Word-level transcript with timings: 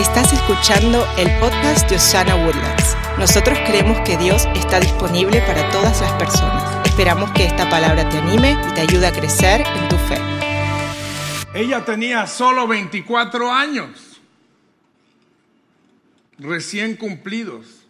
Estás 0.00 0.32
escuchando 0.32 1.06
el 1.18 1.28
podcast 1.40 1.90
de 1.90 1.96
Osana 1.96 2.34
Woodlands. 2.34 2.96
Nosotros 3.18 3.58
creemos 3.66 4.00
que 4.00 4.16
Dios 4.16 4.46
está 4.54 4.80
disponible 4.80 5.42
para 5.42 5.70
todas 5.70 6.00
las 6.00 6.10
personas. 6.12 6.86
Esperamos 6.86 7.30
que 7.32 7.44
esta 7.44 7.68
palabra 7.68 8.08
te 8.08 8.16
anime 8.16 8.52
y 8.52 8.74
te 8.74 8.80
ayude 8.80 9.06
a 9.06 9.12
crecer 9.12 9.60
en 9.60 9.88
tu 9.90 9.96
fe. 9.96 10.16
Ella 11.52 11.84
tenía 11.84 12.26
solo 12.26 12.66
24 12.66 13.52
años, 13.52 14.22
recién 16.38 16.96
cumplidos. 16.96 17.86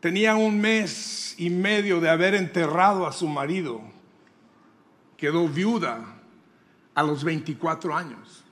Tenía 0.00 0.34
un 0.34 0.60
mes 0.60 1.36
y 1.38 1.48
medio 1.50 2.00
de 2.00 2.10
haber 2.10 2.34
enterrado 2.34 3.06
a 3.06 3.12
su 3.12 3.28
marido. 3.28 3.82
Quedó 5.16 5.46
viuda 5.46 6.16
a 6.96 7.04
los 7.04 7.22
24 7.22 7.96
años 7.96 8.47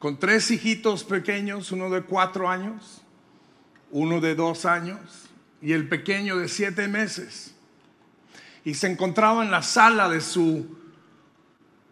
con 0.00 0.18
tres 0.18 0.50
hijitos 0.50 1.04
pequeños, 1.04 1.72
uno 1.72 1.90
de 1.90 2.00
cuatro 2.00 2.48
años, 2.48 3.02
uno 3.90 4.18
de 4.22 4.34
dos 4.34 4.64
años 4.64 5.28
y 5.60 5.74
el 5.74 5.88
pequeño 5.90 6.38
de 6.38 6.48
siete 6.48 6.88
meses. 6.88 7.54
Y 8.64 8.72
se 8.74 8.90
encontraba 8.90 9.44
en 9.44 9.50
la 9.50 9.60
sala 9.60 10.08
de 10.08 10.22
su 10.22 10.78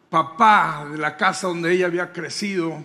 papá, 0.08 0.88
de 0.90 0.96
la 0.96 1.18
casa 1.18 1.48
donde 1.48 1.70
ella 1.70 1.84
había 1.84 2.14
crecido, 2.14 2.82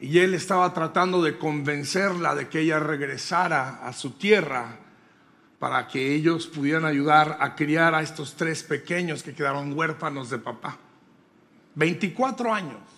y 0.00 0.18
él 0.18 0.34
estaba 0.34 0.74
tratando 0.74 1.22
de 1.22 1.38
convencerla 1.38 2.34
de 2.34 2.48
que 2.48 2.62
ella 2.62 2.80
regresara 2.80 3.86
a 3.86 3.92
su 3.92 4.10
tierra 4.10 4.80
para 5.60 5.86
que 5.86 6.16
ellos 6.16 6.48
pudieran 6.48 6.86
ayudar 6.86 7.38
a 7.40 7.54
criar 7.54 7.94
a 7.94 8.02
estos 8.02 8.34
tres 8.34 8.64
pequeños 8.64 9.22
que 9.22 9.34
quedaron 9.34 9.78
huérfanos 9.78 10.28
de 10.28 10.38
papá. 10.38 10.76
24 11.76 12.52
años 12.52 12.97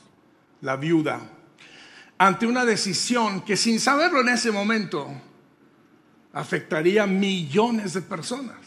la 0.63 0.77
viuda, 0.77 1.21
ante 2.19 2.47
una 2.47 2.65
decisión 2.65 3.43
que 3.43 3.57
sin 3.57 3.81
saberlo 3.81 4.21
en 4.21 4.29
ese 4.29 4.51
momento 4.51 5.09
afectaría 6.33 7.05
a 7.05 7.07
millones 7.07 7.95
de 7.95 8.03
personas. 8.03 8.59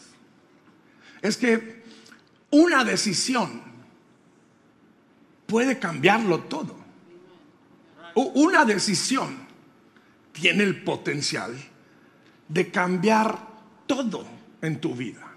Es 1.22 1.36
que 1.36 1.84
una 2.50 2.84
decisión 2.84 3.62
puede 5.46 5.78
cambiarlo 5.78 6.40
todo. 6.40 6.76
Una 8.14 8.64
decisión 8.64 9.36
tiene 10.32 10.64
el 10.64 10.82
potencial 10.82 11.54
de 12.48 12.70
cambiar 12.70 13.38
todo 13.86 14.26
en 14.60 14.80
tu 14.80 14.94
vida. 14.94 15.32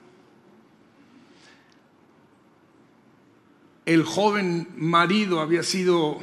El 3.85 4.03
joven 4.03 4.67
marido 4.75 5.39
había 5.39 5.63
sido 5.63 6.19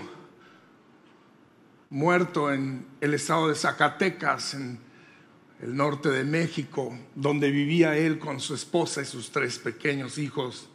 muerto 1.94 2.52
en 2.52 2.84
el 3.00 3.14
estado 3.14 3.48
de 3.48 3.54
Zacatecas, 3.54 4.54
en 4.54 4.80
el 5.62 5.76
norte 5.76 6.10
de 6.10 6.24
México, 6.24 6.92
donde 7.14 7.52
vivía 7.52 7.96
él 7.96 8.18
con 8.18 8.40
su 8.40 8.54
esposa 8.54 9.00
y 9.00 9.04
sus 9.04 9.30
tres 9.30 9.60
pequeños 9.60 10.18
hijos. 10.18 10.68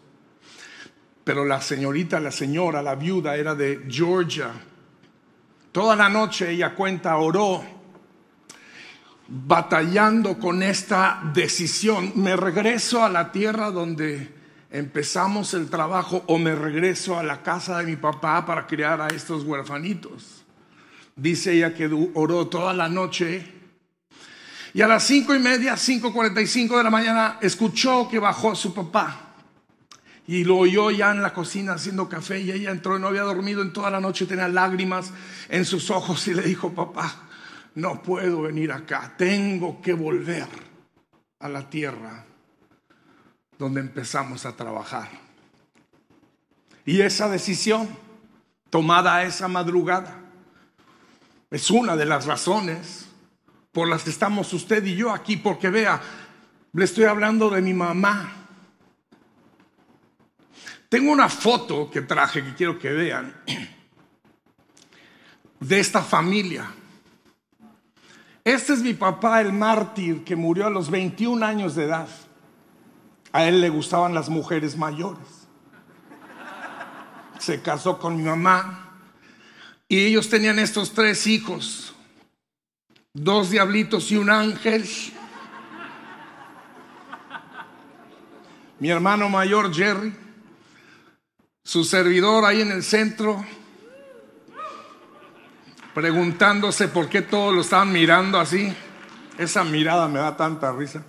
Pero 1.25 1.43
la 1.43 1.59
señorita, 1.59 2.21
la 2.21 2.31
señora, 2.31 2.81
la 2.81 2.95
viuda 2.95 3.35
era 3.35 3.53
de 3.53 3.85
Georgia. 3.89 4.49
Toda 5.73 5.93
la 5.97 6.07
noche 6.07 6.51
ella 6.51 6.73
cuenta, 6.73 7.17
oró, 7.17 7.65
batallando 9.27 10.39
con 10.39 10.63
esta 10.63 11.21
decisión. 11.33 12.13
Me 12.15 12.37
regreso 12.37 13.03
a 13.03 13.09
la 13.09 13.33
tierra 13.33 13.71
donde 13.71 14.33
empezamos 14.71 15.53
el 15.53 15.69
trabajo 15.69 16.23
o 16.27 16.37
me 16.37 16.55
regreso 16.55 17.19
a 17.19 17.23
la 17.23 17.43
casa 17.43 17.79
de 17.79 17.87
mi 17.87 17.97
papá 17.97 18.45
para 18.45 18.65
criar 18.65 19.01
a 19.01 19.07
estos 19.07 19.43
huerfanitos. 19.43 20.38
Dice 21.21 21.53
ella 21.53 21.73
que 21.73 21.87
oró 22.13 22.47
toda 22.47 22.73
la 22.73 22.87
noche. 22.87 23.45
Y 24.73 24.81
a 24.81 24.87
las 24.87 25.03
cinco 25.03 25.35
y 25.35 25.39
media, 25.39 25.75
cinco 25.75 26.13
cuarenta 26.13 26.41
y 26.41 26.47
cinco 26.47 26.77
de 26.77 26.83
la 26.83 26.89
mañana, 26.89 27.39
escuchó 27.41 28.07
que 28.09 28.19
bajó 28.19 28.55
su 28.55 28.73
papá. 28.73 29.35
Y 30.27 30.45
lo 30.45 30.57
oyó 30.57 30.91
ya 30.91 31.11
en 31.11 31.21
la 31.21 31.33
cocina 31.33 31.73
haciendo 31.73 32.07
café. 32.07 32.39
Y 32.39 32.51
ella 32.51 32.71
entró 32.71 32.95
y 32.97 33.01
no 33.01 33.07
había 33.07 33.23
dormido 33.23 33.61
en 33.61 33.73
toda 33.73 33.89
la 33.89 33.99
noche, 33.99 34.27
tenía 34.27 34.47
lágrimas 34.47 35.11
en 35.49 35.65
sus 35.65 35.89
ojos. 35.89 36.25
Y 36.27 36.35
le 36.35 36.43
dijo, 36.43 36.73
papá, 36.73 37.27
no 37.75 38.01
puedo 38.01 38.43
venir 38.43 38.71
acá. 38.71 39.13
Tengo 39.17 39.81
que 39.81 39.91
volver 39.91 40.47
a 41.39 41.49
la 41.49 41.69
tierra 41.69 42.25
donde 43.57 43.81
empezamos 43.81 44.45
a 44.45 44.55
trabajar. 44.55 45.09
Y 46.85 47.01
esa 47.01 47.27
decisión, 47.27 47.89
tomada 48.69 49.23
esa 49.23 49.49
madrugada, 49.49 50.15
es 51.51 51.71
una 51.71 51.95
de 51.95 52.05
las 52.05 52.25
razones 52.25 53.07
por 53.71 53.87
las 53.87 54.03
que 54.03 54.09
estamos 54.09 54.51
usted 54.53 54.83
y 54.85 54.95
yo 54.95 55.11
aquí, 55.11 55.37
porque 55.37 55.69
vea, 55.69 56.01
le 56.73 56.85
estoy 56.85 57.05
hablando 57.05 57.49
de 57.49 57.61
mi 57.61 57.73
mamá. 57.73 58.33
Tengo 60.89 61.11
una 61.11 61.29
foto 61.29 61.89
que 61.89 62.01
traje 62.01 62.43
que 62.43 62.55
quiero 62.55 62.79
que 62.79 62.89
vean 62.89 63.35
de 65.59 65.79
esta 65.79 66.01
familia. 66.01 66.71
Este 68.43 68.73
es 68.73 68.81
mi 68.81 68.93
papá, 68.93 69.41
el 69.41 69.53
mártir, 69.53 70.23
que 70.23 70.35
murió 70.35 70.67
a 70.67 70.69
los 70.69 70.89
21 70.89 71.45
años 71.45 71.75
de 71.75 71.85
edad. 71.85 72.07
A 73.31 73.45
él 73.45 73.61
le 73.61 73.69
gustaban 73.69 74.13
las 74.13 74.29
mujeres 74.29 74.75
mayores. 74.75 75.47
Se 77.37 77.61
casó 77.61 77.99
con 77.99 78.17
mi 78.17 78.23
mamá 78.23 78.88
y 79.91 80.05
ellos 80.05 80.29
tenían 80.29 80.59
estos 80.59 80.93
tres 80.93 81.25
hijos, 81.25 81.93
dos 83.11 83.49
diablitos 83.49 84.11
y 84.11 84.17
un 84.17 84.29
ángel. 84.29 84.87
Mi 88.79 88.91
hermano 88.91 89.27
mayor, 89.29 89.73
Jerry, 89.73 90.13
su 91.63 91.83
servidor 91.83 92.45
ahí 92.45 92.61
en 92.61 92.71
el 92.71 92.83
centro, 92.83 93.43
preguntándose 95.95 96.87
por 96.87 97.09
qué 97.09 97.23
todos 97.23 97.53
lo 97.55 97.61
estaban 97.61 97.91
mirando 97.91 98.39
así. 98.39 98.71
Esa 99.39 99.63
mirada 99.63 100.07
me 100.07 100.19
da 100.19 100.37
tanta 100.37 100.71
risa. 100.71 101.03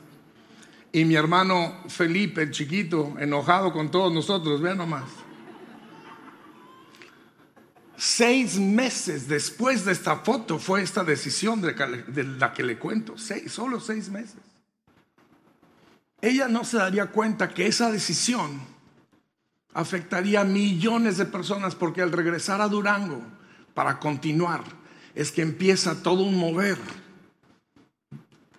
Y 0.90 1.04
mi 1.04 1.16
hermano 1.16 1.82
Felipe, 1.88 2.42
el 2.42 2.50
chiquito, 2.50 3.14
enojado 3.19 3.74
con 3.74 3.90
todos 3.90 4.10
nosotros, 4.10 4.62
vean 4.62 4.78
nomás. 4.78 5.04
Seis 8.03 8.59
meses 8.59 9.28
después 9.28 9.84
de 9.84 9.93
esta 9.93 10.16
foto 10.16 10.59
fue 10.59 10.81
esta 10.81 11.05
decisión 11.05 11.61
de 11.61 12.25
la 12.25 12.55
que 12.55 12.62
le 12.62 12.78
cuento. 12.78 13.19
Seis, 13.19 13.53
solo 13.53 13.78
seis 13.78 14.09
meses. 14.09 14.41
Ella 16.22 16.49
no 16.49 16.65
se 16.65 16.78
daría 16.78 17.09
cuenta 17.09 17.50
que 17.50 17.66
esa 17.66 17.93
decisión 17.93 18.59
afectaría 19.75 20.41
a 20.41 20.44
millones 20.44 21.19
de 21.19 21.27
personas 21.27 21.75
porque 21.75 22.00
al 22.00 22.11
regresar 22.11 22.62
a 22.62 22.69
Durango 22.69 23.21
para 23.75 23.99
continuar 23.99 24.65
es 25.15 25.31
que 25.31 25.43
empieza 25.43 26.03
todo 26.03 26.22
un 26.22 26.38
mover 26.38 26.78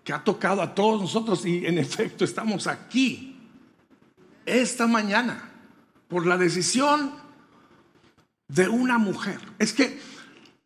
que 0.03 0.13
ha 0.13 0.23
tocado 0.23 0.61
a 0.61 0.75
todos 0.75 1.01
nosotros 1.01 1.47
y 1.47 1.65
en 1.65 1.79
efecto 1.79 2.25
estamos 2.25 2.67
aquí 2.67 3.39
esta 4.45 4.85
mañana 4.85 5.49
por 6.07 6.27
la 6.27 6.37
decisión 6.37 7.30
de 8.53 8.67
una 8.67 8.97
mujer. 8.97 9.39
Es 9.57 9.73
que 9.73 9.99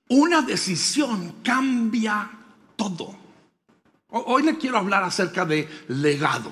una 0.09 0.41
decisión 0.41 1.35
cambia 1.43 2.29
todo. 2.75 3.15
Hoy 4.09 4.43
le 4.43 4.57
quiero 4.57 4.77
hablar 4.77 5.03
acerca 5.03 5.45
de 5.45 5.67
legado. 5.87 6.51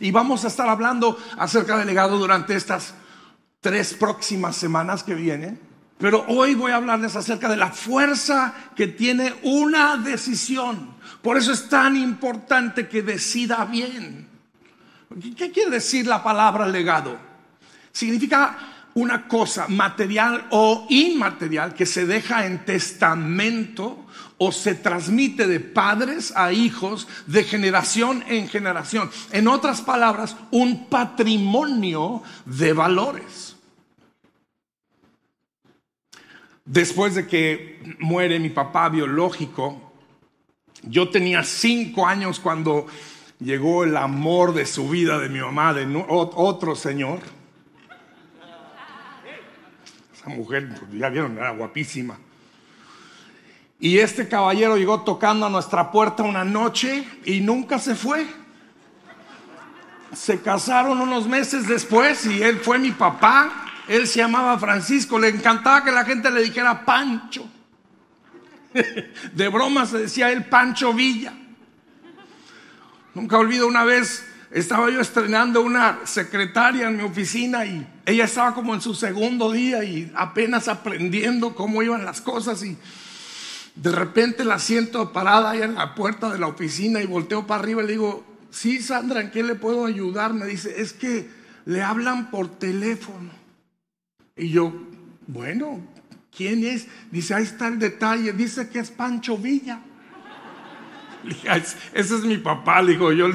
Y 0.00 0.10
vamos 0.10 0.44
a 0.44 0.48
estar 0.48 0.68
hablando 0.68 1.18
acerca 1.38 1.78
de 1.78 1.84
legado 1.84 2.18
durante 2.18 2.54
estas 2.54 2.94
tres 3.60 3.94
próximas 3.94 4.56
semanas 4.56 5.02
que 5.02 5.14
vienen. 5.14 5.60
Pero 5.98 6.24
hoy 6.28 6.54
voy 6.54 6.72
a 6.72 6.76
hablarles 6.76 7.16
acerca 7.16 7.48
de 7.48 7.56
la 7.56 7.70
fuerza 7.70 8.52
que 8.74 8.86
tiene 8.86 9.34
una 9.42 9.96
decisión. 9.96 10.94
Por 11.22 11.38
eso 11.38 11.52
es 11.52 11.68
tan 11.68 11.96
importante 11.96 12.88
que 12.88 13.02
decida 13.02 13.64
bien. 13.64 14.28
¿Qué 15.36 15.50
quiere 15.50 15.70
decir 15.70 16.06
la 16.06 16.22
palabra 16.22 16.68
legado? 16.68 17.16
Significa 17.92 18.75
una 18.96 19.28
cosa 19.28 19.68
material 19.68 20.46
o 20.50 20.86
inmaterial 20.88 21.74
que 21.74 21.84
se 21.84 22.06
deja 22.06 22.46
en 22.46 22.64
testamento 22.64 24.06
o 24.38 24.52
se 24.52 24.74
transmite 24.74 25.46
de 25.46 25.60
padres 25.60 26.32
a 26.34 26.52
hijos 26.52 27.06
de 27.26 27.44
generación 27.44 28.24
en 28.26 28.48
generación. 28.48 29.10
En 29.32 29.48
otras 29.48 29.82
palabras, 29.82 30.34
un 30.50 30.86
patrimonio 30.86 32.22
de 32.46 32.72
valores. 32.72 33.56
Después 36.64 37.14
de 37.16 37.26
que 37.26 37.96
muere 38.00 38.38
mi 38.38 38.48
papá 38.48 38.88
biológico, 38.88 39.92
yo 40.84 41.10
tenía 41.10 41.44
cinco 41.44 42.06
años 42.06 42.40
cuando 42.40 42.86
llegó 43.40 43.84
el 43.84 43.94
amor 43.98 44.54
de 44.54 44.64
su 44.64 44.88
vida 44.88 45.18
de 45.18 45.28
mi 45.28 45.40
mamá, 45.40 45.74
de 45.74 45.86
otro 46.08 46.74
señor 46.74 47.20
Esa 50.26 50.34
mujer, 50.34 50.68
pues, 50.68 50.90
ya 50.98 51.08
vieron, 51.08 51.38
era 51.38 51.50
guapísima. 51.50 52.18
Y 53.78 53.98
este 53.98 54.26
caballero 54.26 54.76
llegó 54.76 55.02
tocando 55.02 55.46
a 55.46 55.50
nuestra 55.50 55.92
puerta 55.92 56.24
una 56.24 56.42
noche 56.44 57.06
y 57.24 57.40
nunca 57.40 57.78
se 57.78 57.94
fue. 57.94 58.26
Se 60.12 60.40
casaron 60.40 61.00
unos 61.00 61.28
meses 61.28 61.68
después 61.68 62.26
y 62.26 62.42
él 62.42 62.58
fue 62.58 62.76
mi 62.80 62.90
papá. 62.90 63.66
Él 63.86 64.08
se 64.08 64.18
llamaba 64.18 64.58
Francisco, 64.58 65.16
le 65.16 65.28
encantaba 65.28 65.84
que 65.84 65.92
la 65.92 66.04
gente 66.04 66.28
le 66.28 66.42
dijera 66.42 66.84
Pancho. 66.84 67.48
De 69.32 69.48
broma 69.48 69.86
se 69.86 69.98
decía 69.98 70.32
él 70.32 70.46
Pancho 70.46 70.92
Villa. 70.92 71.34
Nunca 73.14 73.38
olvido 73.38 73.68
una 73.68 73.84
vez, 73.84 74.25
estaba 74.50 74.90
yo 74.90 75.00
estrenando 75.00 75.62
una 75.62 76.00
secretaria 76.04 76.88
en 76.88 76.96
mi 76.96 77.02
oficina 77.02 77.66
y 77.66 77.86
ella 78.04 78.24
estaba 78.24 78.54
como 78.54 78.74
en 78.74 78.80
su 78.80 78.94
segundo 78.94 79.50
día 79.52 79.82
y 79.84 80.12
apenas 80.14 80.68
aprendiendo 80.68 81.54
cómo 81.54 81.82
iban 81.82 82.04
las 82.04 82.20
cosas 82.20 82.62
y 82.62 82.76
de 83.74 83.92
repente 83.92 84.44
la 84.44 84.58
siento 84.58 85.12
parada 85.12 85.50
ahí 85.50 85.62
en 85.62 85.74
la 85.74 85.94
puerta 85.94 86.32
de 86.32 86.38
la 86.38 86.46
oficina 86.46 87.00
y 87.00 87.06
volteo 87.06 87.46
para 87.46 87.62
arriba 87.62 87.82
y 87.82 87.86
le 87.86 87.92
digo, 87.92 88.24
sí 88.50 88.80
Sandra, 88.80 89.20
¿en 89.20 89.30
qué 89.30 89.42
le 89.42 89.54
puedo 89.54 89.84
ayudar? 89.84 90.32
Me 90.32 90.46
dice, 90.46 90.80
es 90.80 90.92
que 90.92 91.28
le 91.66 91.82
hablan 91.82 92.30
por 92.30 92.58
teléfono. 92.58 93.30
Y 94.36 94.50
yo, 94.50 94.72
bueno, 95.26 95.80
¿quién 96.34 96.64
es? 96.64 96.86
Dice, 97.10 97.34
ahí 97.34 97.44
está 97.44 97.68
el 97.68 97.78
detalle, 97.78 98.32
dice 98.32 98.68
que 98.68 98.78
es 98.78 98.90
Pancho 98.90 99.36
Villa. 99.36 99.80
Ese 101.92 102.14
es 102.14 102.24
mi 102.24 102.36
papá, 102.38 102.82
le 102.82 102.92
digo, 102.92 103.12
yo 103.12 103.28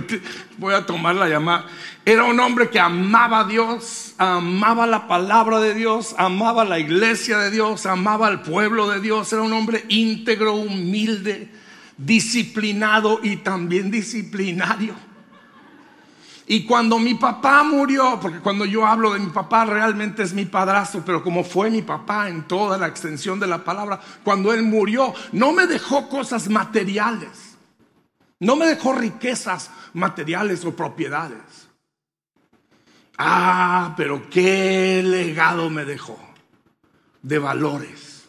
voy 0.57 0.73
a 0.73 0.85
tomar 0.85 1.15
la 1.15 1.27
llamada. 1.27 1.65
Era 2.05 2.23
un 2.23 2.39
hombre 2.39 2.69
que 2.69 2.79
amaba 2.79 3.41
a 3.41 3.43
Dios, 3.43 4.15
amaba 4.17 4.87
la 4.87 5.07
palabra 5.07 5.59
de 5.59 5.73
Dios, 5.73 6.15
amaba 6.17 6.63
la 6.65 6.79
iglesia 6.79 7.37
de 7.37 7.51
Dios, 7.51 7.85
amaba 7.85 8.27
al 8.27 8.41
pueblo 8.41 8.89
de 8.89 8.99
Dios. 8.99 9.31
Era 9.33 9.41
un 9.41 9.53
hombre 9.53 9.85
íntegro, 9.89 10.55
humilde, 10.55 11.49
disciplinado 11.97 13.19
y 13.21 13.37
también 13.37 13.91
disciplinario. 13.91 14.95
Y 16.47 16.65
cuando 16.65 16.99
mi 16.99 17.13
papá 17.13 17.63
murió, 17.63 18.19
porque 18.21 18.39
cuando 18.39 18.65
yo 18.65 18.85
hablo 18.85 19.13
de 19.13 19.19
mi 19.19 19.29
papá 19.29 19.63
realmente 19.63 20.23
es 20.23 20.33
mi 20.33 20.45
padrastro, 20.45 21.01
pero 21.05 21.23
como 21.23 21.43
fue 21.43 21.69
mi 21.69 21.81
papá 21.81 22.27
en 22.27 22.43
toda 22.43 22.77
la 22.77 22.87
extensión 22.87 23.39
de 23.39 23.47
la 23.47 23.63
palabra, 23.63 24.01
cuando 24.23 24.51
él 24.51 24.63
murió, 24.63 25.13
no 25.31 25.53
me 25.53 25.65
dejó 25.65 26.09
cosas 26.09 26.49
materiales, 26.49 27.50
no 28.41 28.55
me 28.55 28.65
dejó 28.65 28.93
riquezas 28.93 29.69
materiales 29.93 30.65
o 30.65 30.75
propiedades. 30.75 31.69
Ah, 33.17 33.93
pero 33.95 34.29
qué 34.29 35.03
legado 35.03 35.69
me 35.69 35.85
dejó 35.85 36.19
de 37.21 37.37
valores, 37.37 38.23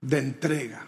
de 0.00 0.18
entrega. 0.18 0.86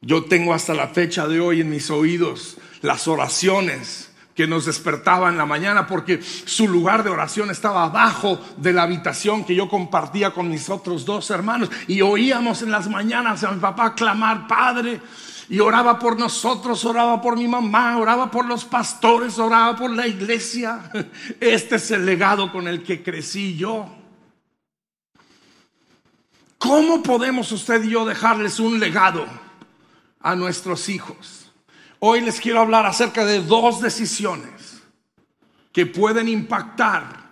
Yo 0.00 0.24
tengo 0.24 0.54
hasta 0.54 0.72
la 0.72 0.88
fecha 0.88 1.28
de 1.28 1.40
hoy 1.40 1.60
en 1.60 1.68
mis 1.68 1.90
oídos 1.90 2.56
las 2.80 3.06
oraciones 3.06 4.10
que 4.34 4.46
nos 4.46 4.64
despertaba 4.64 5.28
en 5.28 5.36
la 5.36 5.44
mañana 5.44 5.86
porque 5.86 6.22
su 6.22 6.66
lugar 6.68 7.04
de 7.04 7.10
oración 7.10 7.50
estaba 7.50 7.84
abajo 7.84 8.40
de 8.56 8.72
la 8.72 8.82
habitación 8.82 9.44
que 9.44 9.54
yo 9.54 9.68
compartía 9.68 10.32
con 10.32 10.48
mis 10.48 10.70
otros 10.70 11.04
dos 11.04 11.30
hermanos 11.30 11.70
y 11.86 12.00
oíamos 12.00 12.62
en 12.62 12.70
las 12.70 12.88
mañanas 12.88 13.44
a 13.44 13.52
mi 13.52 13.60
papá 13.60 13.94
clamar, 13.94 14.48
Padre, 14.48 15.00
y 15.48 15.60
oraba 15.60 15.98
por 15.98 16.18
nosotros, 16.18 16.84
oraba 16.84 17.20
por 17.20 17.36
mi 17.36 17.46
mamá, 17.46 17.98
oraba 17.98 18.30
por 18.30 18.46
los 18.46 18.64
pastores, 18.64 19.38
oraba 19.38 19.76
por 19.76 19.90
la 19.90 20.06
iglesia. 20.06 20.90
Este 21.40 21.76
es 21.76 21.90
el 21.90 22.06
legado 22.06 22.50
con 22.50 22.68
el 22.68 22.82
que 22.82 23.02
crecí 23.02 23.56
yo. 23.56 23.88
¿Cómo 26.58 27.02
podemos 27.02 27.52
usted 27.52 27.82
y 27.84 27.90
yo 27.90 28.06
dejarles 28.06 28.58
un 28.58 28.80
legado 28.80 29.26
a 30.20 30.34
nuestros 30.34 30.88
hijos? 30.88 31.52
Hoy 31.98 32.22
les 32.22 32.40
quiero 32.40 32.60
hablar 32.60 32.86
acerca 32.86 33.24
de 33.24 33.42
dos 33.42 33.80
decisiones 33.80 34.82
que 35.72 35.84
pueden 35.86 36.28
impactar 36.28 37.24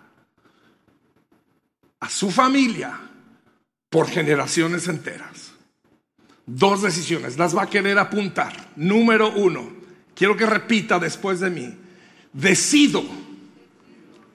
a 2.00 2.08
su 2.10 2.30
familia 2.30 2.98
por 3.88 4.08
generaciones 4.08 4.88
enteras. 4.88 5.51
Dos 6.46 6.82
decisiones, 6.82 7.38
las 7.38 7.56
va 7.56 7.62
a 7.62 7.70
querer 7.70 7.98
apuntar. 7.98 8.70
Número 8.76 9.30
uno, 9.30 9.70
quiero 10.14 10.36
que 10.36 10.46
repita 10.46 10.98
después 10.98 11.40
de 11.40 11.50
mí. 11.50 11.74
Decido, 12.32 13.04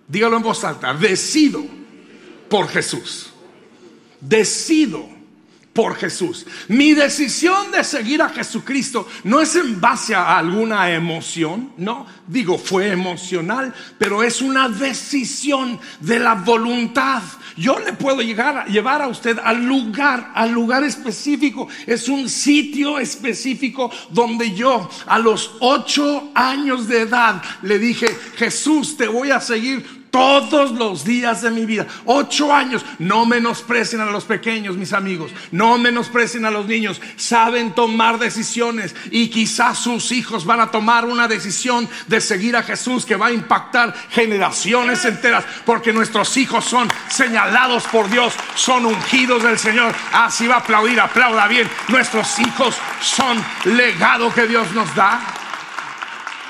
dígalo 0.07 0.37
en 0.37 0.43
voz 0.43 0.63
alta, 0.63 0.93
decido 0.93 1.63
por 2.49 2.67
Jesús. 2.67 3.33
Decido 4.21 5.16
por 5.77 5.95
Jesús. 5.95 6.43
Mi 6.69 6.95
decisión 6.95 7.69
de 7.71 7.83
seguir 7.83 8.19
a 8.23 8.29
Jesucristo 8.29 9.07
no 9.23 9.39
es 9.39 9.55
en 9.55 9.79
base 9.79 10.15
a 10.15 10.35
alguna 10.39 10.89
emoción, 10.89 11.71
no, 11.77 12.07
digo, 12.25 12.57
fue 12.57 12.89
emocional, 12.89 13.71
pero 13.99 14.23
es 14.23 14.41
una 14.41 14.69
decisión 14.69 15.79
de 15.99 16.17
la 16.17 16.33
voluntad. 16.33 17.21
Yo 17.55 17.77
le 17.77 17.93
puedo 17.93 18.23
llegar 18.23 18.65
llevar 18.65 19.03
a 19.03 19.07
usted 19.07 19.37
al 19.43 19.67
lugar, 19.67 20.31
al 20.33 20.51
lugar 20.51 20.83
específico. 20.83 21.67
Es 21.85 22.09
un 22.09 22.27
sitio 22.27 22.97
específico 22.97 23.91
donde 24.09 24.55
yo 24.55 24.89
a 25.05 25.19
los 25.19 25.57
ocho 25.59 26.31
años 26.33 26.87
de 26.87 27.01
edad 27.01 27.39
le 27.61 27.77
dije, 27.77 28.07
Jesús, 28.35 28.97
te 28.97 29.07
voy 29.07 29.29
a 29.29 29.39
seguir 29.39 29.96
todos 30.11 30.71
los 30.71 31.03
días 31.03 31.41
de 31.41 31.51
mi 31.51 31.65
vida. 31.65 31.85
Ocho 32.05 32.53
años. 32.53 32.85
No 32.99 33.25
menosprecien 33.25 34.01
a 34.01 34.05
los 34.05 34.25
pequeños, 34.25 34.77
mis 34.77 34.93
amigos. 34.93 35.31
No 35.51 35.77
menosprecien 35.77 36.45
a 36.45 36.51
los 36.51 36.65
niños. 36.67 37.01
Saben 37.15 37.73
tomar 37.73 38.19
decisiones 38.19 38.95
y 39.11 39.29
quizás 39.29 39.79
sus 39.79 40.11
hijos 40.11 40.45
van 40.45 40.59
a 40.59 40.71
tomar 40.71 41.05
una 41.05 41.27
decisión 41.27 41.87
de 42.07 42.21
seguir 42.21 42.55
a 42.55 42.63
Jesús 42.63 43.05
que 43.05 43.15
va 43.15 43.27
a 43.27 43.31
impactar 43.31 43.93
generaciones 44.09 45.03
enteras. 45.05 45.45
Porque 45.65 45.93
nuestros 45.93 46.35
hijos 46.37 46.65
son 46.65 46.87
señalados 47.09 47.83
por 47.85 48.09
Dios, 48.09 48.33
son 48.55 48.85
ungidos 48.85 49.43
del 49.43 49.59
Señor. 49.59 49.93
Así 50.13 50.47
va 50.47 50.55
a 50.55 50.59
aplaudir, 50.59 50.99
aplauda 50.99 51.47
bien. 51.47 51.69
Nuestros 51.87 52.39
hijos 52.39 52.75
son 53.01 53.43
legado 53.65 54.33
que 54.33 54.47
Dios 54.47 54.71
nos 54.73 54.93
da. 54.95 55.46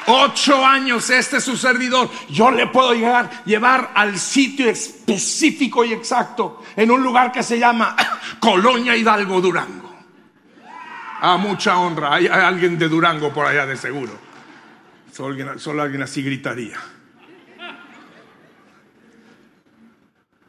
Ocho 0.09 0.65
años 0.65 1.09
este 1.09 1.38
es 1.38 1.44
su 1.44 1.57
servidor. 1.57 2.09
Yo 2.30 2.50
le 2.50 2.68
puedo 2.68 2.94
llegar, 2.94 3.44
llevar 3.45 3.92
al 3.94 4.18
sitio 4.18 4.69
específico 4.69 5.83
y 5.83 5.94
exacto 5.94 6.63
en 6.75 6.92
un 6.92 7.04
lugar 7.04 7.31
que 7.31 7.43
se 7.43 7.60
llama 7.60 7.96
Colonia 8.39 8.96
Hidalgo 8.96 9.41
Durango. 9.41 9.93
A 11.20 11.36
mucha 11.38 11.77
honra. 11.77 12.15
Hay, 12.15 12.27
alguien 12.27 12.77
de 12.77 12.88
Durango 12.88 13.34
por 13.34 13.46
allá 13.46 13.65
de 13.65 13.75
seguro. 13.75 14.13
solo 15.12 15.82
alguien 15.82 16.03
así 16.03 16.22
gritaría. 16.22 16.77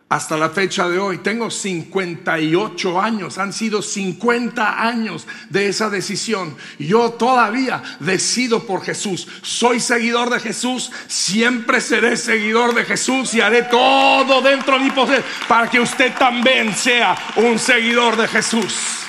Hasta 0.09 0.39
la 0.39 0.51
fecha 0.51 0.89
de 0.89 0.99
hoy. 0.99 1.19
Tengo 1.19 1.51
58 1.51 3.01
años, 3.01 3.39
han 3.39 3.53
sido 3.53 3.83
50 3.83 4.83
años 4.83 5.27
de 5.51 5.69
esa 5.69 5.91
decisión. 5.91 6.57
Yo 6.79 7.11
todavía 7.13 7.83
decido 8.01 8.67
por 8.67 8.83
Jesús. 8.83 9.29
Soy 9.43 9.81
seguidor 9.81 10.31
de 10.31 10.41
Jesús, 10.41 10.91
siempre 11.07 11.81
seré 11.81 12.17
seguidor 12.17 12.75
de 12.75 12.85
Jesús 12.85 13.35
y 13.35 13.41
haré 13.41 13.65
todo 13.65 14.41
dentro 14.41 14.79
de 14.79 14.85
mi 14.85 14.91
poder 14.91 15.25
para 15.47 15.69
que 15.69 15.81
usted 15.81 16.15
también 16.15 16.75
sea 16.75 17.17
un 17.37 17.59
seguidor 17.59 18.17
de 18.17 18.29
Jesús. 18.29 19.05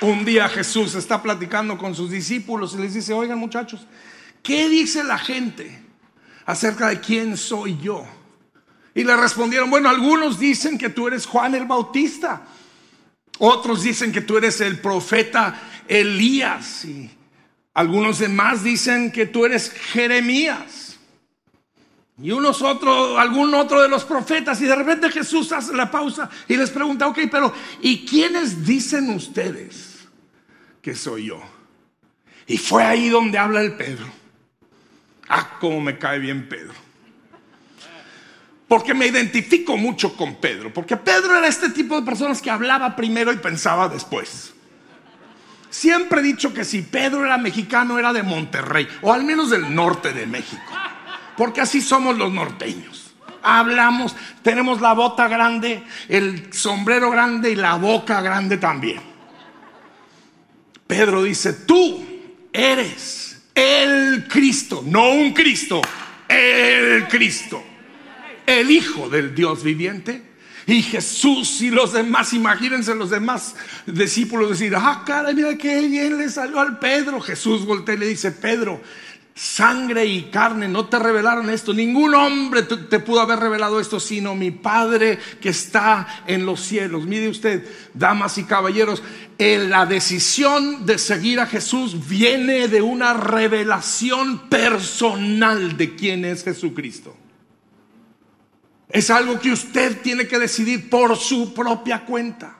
Un 0.00 0.24
día 0.24 0.48
Jesús 0.48 0.96
está 0.96 1.22
platicando 1.22 1.78
con 1.78 1.94
sus 1.94 2.10
discípulos 2.10 2.74
y 2.74 2.78
les 2.78 2.94
dice, 2.94 3.12
oigan 3.12 3.38
muchachos, 3.38 3.86
¿qué 4.42 4.68
dice 4.68 5.04
la 5.04 5.16
gente 5.16 5.80
acerca 6.44 6.88
de 6.88 6.98
quién 6.98 7.36
soy 7.36 7.78
yo? 7.78 8.04
Y 8.94 9.04
le 9.04 9.16
respondieron, 9.16 9.70
bueno, 9.70 9.88
algunos 9.88 10.38
dicen 10.38 10.76
que 10.76 10.90
tú 10.90 11.08
eres 11.08 11.26
Juan 11.26 11.54
el 11.54 11.66
Bautista, 11.66 12.42
otros 13.38 13.82
dicen 13.82 14.12
que 14.12 14.20
tú 14.20 14.36
eres 14.36 14.60
el 14.60 14.78
profeta 14.80 15.60
Elías 15.88 16.84
y 16.84 17.10
algunos 17.74 18.18
demás 18.18 18.62
dicen 18.62 19.10
que 19.10 19.26
tú 19.26 19.46
eres 19.46 19.70
Jeremías. 19.70 20.98
Y 22.22 22.30
unos 22.30 22.60
otros, 22.60 23.18
algún 23.18 23.54
otro 23.54 23.80
de 23.80 23.88
los 23.88 24.04
profetas, 24.04 24.60
y 24.60 24.66
de 24.66 24.76
repente 24.76 25.10
Jesús 25.10 25.50
hace 25.50 25.74
la 25.74 25.90
pausa 25.90 26.28
y 26.46 26.56
les 26.56 26.70
pregunta, 26.70 27.08
ok, 27.08 27.20
pero 27.30 27.52
¿y 27.80 28.04
quiénes 28.04 28.64
dicen 28.64 29.10
ustedes 29.10 30.06
que 30.82 30.94
soy 30.94 31.26
yo? 31.26 31.40
Y 32.46 32.58
fue 32.58 32.84
ahí 32.84 33.08
donde 33.08 33.38
habla 33.38 33.62
el 33.62 33.74
Pedro. 33.74 34.06
Ah, 35.28 35.56
cómo 35.58 35.80
me 35.80 35.98
cae 35.98 36.18
bien 36.18 36.46
Pedro 36.48 36.91
porque 38.72 38.94
me 38.94 39.06
identifico 39.06 39.76
mucho 39.76 40.16
con 40.16 40.36
Pedro, 40.36 40.72
porque 40.72 40.96
Pedro 40.96 41.36
era 41.36 41.46
este 41.46 41.68
tipo 41.68 41.94
de 41.94 42.06
personas 42.06 42.40
que 42.40 42.50
hablaba 42.50 42.96
primero 42.96 43.30
y 43.30 43.36
pensaba 43.36 43.86
después. 43.86 44.54
Siempre 45.68 46.20
he 46.20 46.22
dicho 46.22 46.54
que 46.54 46.64
si 46.64 46.80
Pedro 46.80 47.26
era 47.26 47.36
mexicano 47.36 47.98
era 47.98 48.14
de 48.14 48.22
Monterrey, 48.22 48.88
o 49.02 49.12
al 49.12 49.24
menos 49.24 49.50
del 49.50 49.74
norte 49.74 50.14
de 50.14 50.26
México, 50.26 50.62
porque 51.36 51.60
así 51.60 51.82
somos 51.82 52.16
los 52.16 52.32
norteños. 52.32 53.12
hablamos, 53.42 54.16
tenemos 54.42 54.80
la 54.80 54.94
bota 54.94 55.28
grande, 55.28 55.82
el 56.08 56.50
sombrero 56.54 57.10
grande 57.10 57.50
y 57.50 57.56
la 57.56 57.74
boca 57.74 58.22
grande 58.22 58.56
también. 58.56 59.02
Pedro 60.86 61.24
dice, 61.24 61.52
tú 61.52 62.02
eres 62.50 63.50
el 63.54 64.26
Cristo, 64.30 64.82
no 64.86 65.10
un 65.10 65.34
Cristo, 65.34 65.82
el 66.26 67.06
Cristo, 67.06 67.62
el 68.46 68.70
Hijo 68.70 69.08
del 69.08 69.34
Dios 69.34 69.62
viviente. 69.62 70.22
Y 70.66 70.82
Jesús 70.82 71.60
y 71.60 71.70
los 71.70 71.92
demás, 71.92 72.32
imagínense 72.32 72.94
los 72.94 73.10
demás 73.10 73.56
discípulos 73.86 74.50
decir, 74.50 74.74
ah, 74.76 75.02
cara, 75.04 75.32
mira 75.32 75.56
qué 75.58 75.80
bien 75.88 76.18
le 76.18 76.28
salió 76.28 76.60
al 76.60 76.78
Pedro. 76.78 77.20
Jesús 77.20 77.66
voltea 77.66 77.96
y 77.96 77.98
le 77.98 78.06
dice, 78.06 78.30
Pedro, 78.30 78.80
sangre 79.34 80.04
y 80.06 80.24
carne 80.24 80.68
no 80.68 80.86
te 80.86 80.98
revelaron 80.98 81.50
esto. 81.50 81.72
Ningún 81.74 82.14
hombre 82.14 82.62
te, 82.62 83.00
pudo 83.00 83.20
haber 83.20 83.40
revelado 83.40 83.80
esto, 83.80 83.98
sino 83.98 84.34
mi 84.34 84.50
Padre 84.50 85.18
que 85.40 85.48
está 85.48 86.22
en 86.26 86.46
los 86.46 86.60
cielos. 86.60 87.06
Mire 87.06 87.28
usted, 87.28 87.66
damas 87.94 88.38
y 88.38 88.44
caballeros, 88.44 89.02
la 89.38 89.86
decisión 89.86 90.86
de 90.86 90.98
seguir 90.98 91.40
a 91.40 91.46
Jesús 91.46 92.08
viene 92.08 92.68
de 92.68 92.82
una 92.82 93.14
revelación 93.14 94.48
personal 94.48 95.76
de 95.76 95.96
quién 95.96 96.24
es 96.24 96.44
Jesucristo. 96.44 97.16
Es 98.92 99.10
algo 99.10 99.40
que 99.40 99.50
usted 99.50 100.02
tiene 100.02 100.28
que 100.28 100.38
decidir 100.38 100.90
por 100.90 101.16
su 101.16 101.54
propia 101.54 102.04
cuenta. 102.04 102.56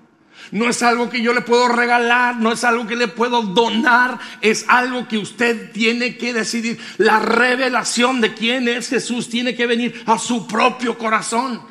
No 0.51 0.69
es 0.69 0.83
algo 0.83 1.09
que 1.09 1.23
yo 1.23 1.33
le 1.33 1.43
puedo 1.43 1.69
regalar, 1.69 2.37
no 2.37 2.53
es 2.53 2.65
algo 2.65 2.87
que 2.87 2.97
le 2.97 3.09
puedo 3.09 3.43
donar, 3.43 4.19
es 4.41 4.65
algo 4.69 5.09
que 5.09 5.19
usted 5.19 5.73
tiene 5.73 6.17
que 6.17 6.33
decidir. 6.33 6.79
La 6.99 7.21
revelación 7.21 8.21
de 8.21 8.35
quién 8.35 8.67
es 8.69 8.89
Jesús 8.89 9.29
tiene 9.29 9.55
que 9.55 9.67
venir 9.67 10.03
a 10.07 10.19
su 10.19 10.47
propio 10.47 10.99
corazón, 10.99 11.63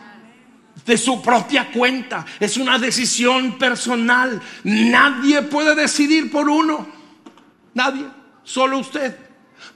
de 0.86 0.98
su 0.98 1.22
propia 1.22 1.72
cuenta. 1.72 2.26
Es 2.40 2.58
una 2.58 2.80
decisión 2.80 3.58
personal. 3.58 4.42
Nadie 4.64 5.44
puede 5.44 5.76
decidir 5.76 6.32
por 6.32 6.50
uno. 6.50 6.88
Nadie, 7.74 8.06
solo 8.44 8.80
usted. 8.80 9.16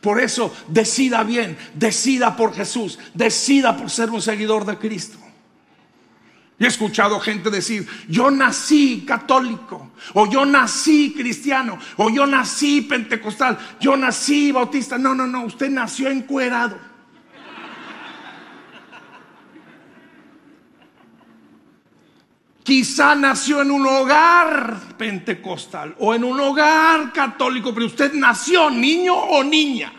Por 0.06 0.22
eso 0.22 0.56
decida 0.68 1.24
bien, 1.24 1.58
decida 1.74 2.36
por 2.38 2.54
Jesús, 2.54 3.00
decida 3.16 3.76
por 3.76 3.90
ser 3.90 4.12
un 4.12 4.22
seguidor 4.22 4.64
de 4.64 4.78
Cristo. 4.78 5.18
Y 6.60 6.64
he 6.64 6.68
escuchado 6.68 7.20
gente 7.20 7.50
decir, 7.50 7.88
yo 8.08 8.30
nací 8.30 9.04
católico, 9.04 9.94
o 10.14 10.30
yo 10.30 10.46
nací 10.46 11.12
cristiano, 11.18 11.80
o 11.98 12.12
yo 12.12 12.28
nací 12.28 12.82
pentecostal, 12.82 13.58
yo 13.80 13.98
nací 13.98 14.52
bautista. 14.52 15.00
No, 15.00 15.16
no, 15.16 15.26
no, 15.26 15.46
usted 15.46 15.72
nació 15.72 16.12
encuerado. 16.12 16.78
Quizá 22.66 23.14
nació 23.14 23.62
en 23.62 23.70
un 23.70 23.86
hogar 23.86 24.98
pentecostal 24.98 25.94
o 26.00 26.16
en 26.16 26.24
un 26.24 26.40
hogar 26.40 27.14
católico, 27.14 27.72
pero 27.72 27.86
usted 27.86 28.12
nació 28.14 28.72
niño 28.72 29.14
o 29.14 29.44
niña. 29.44 29.94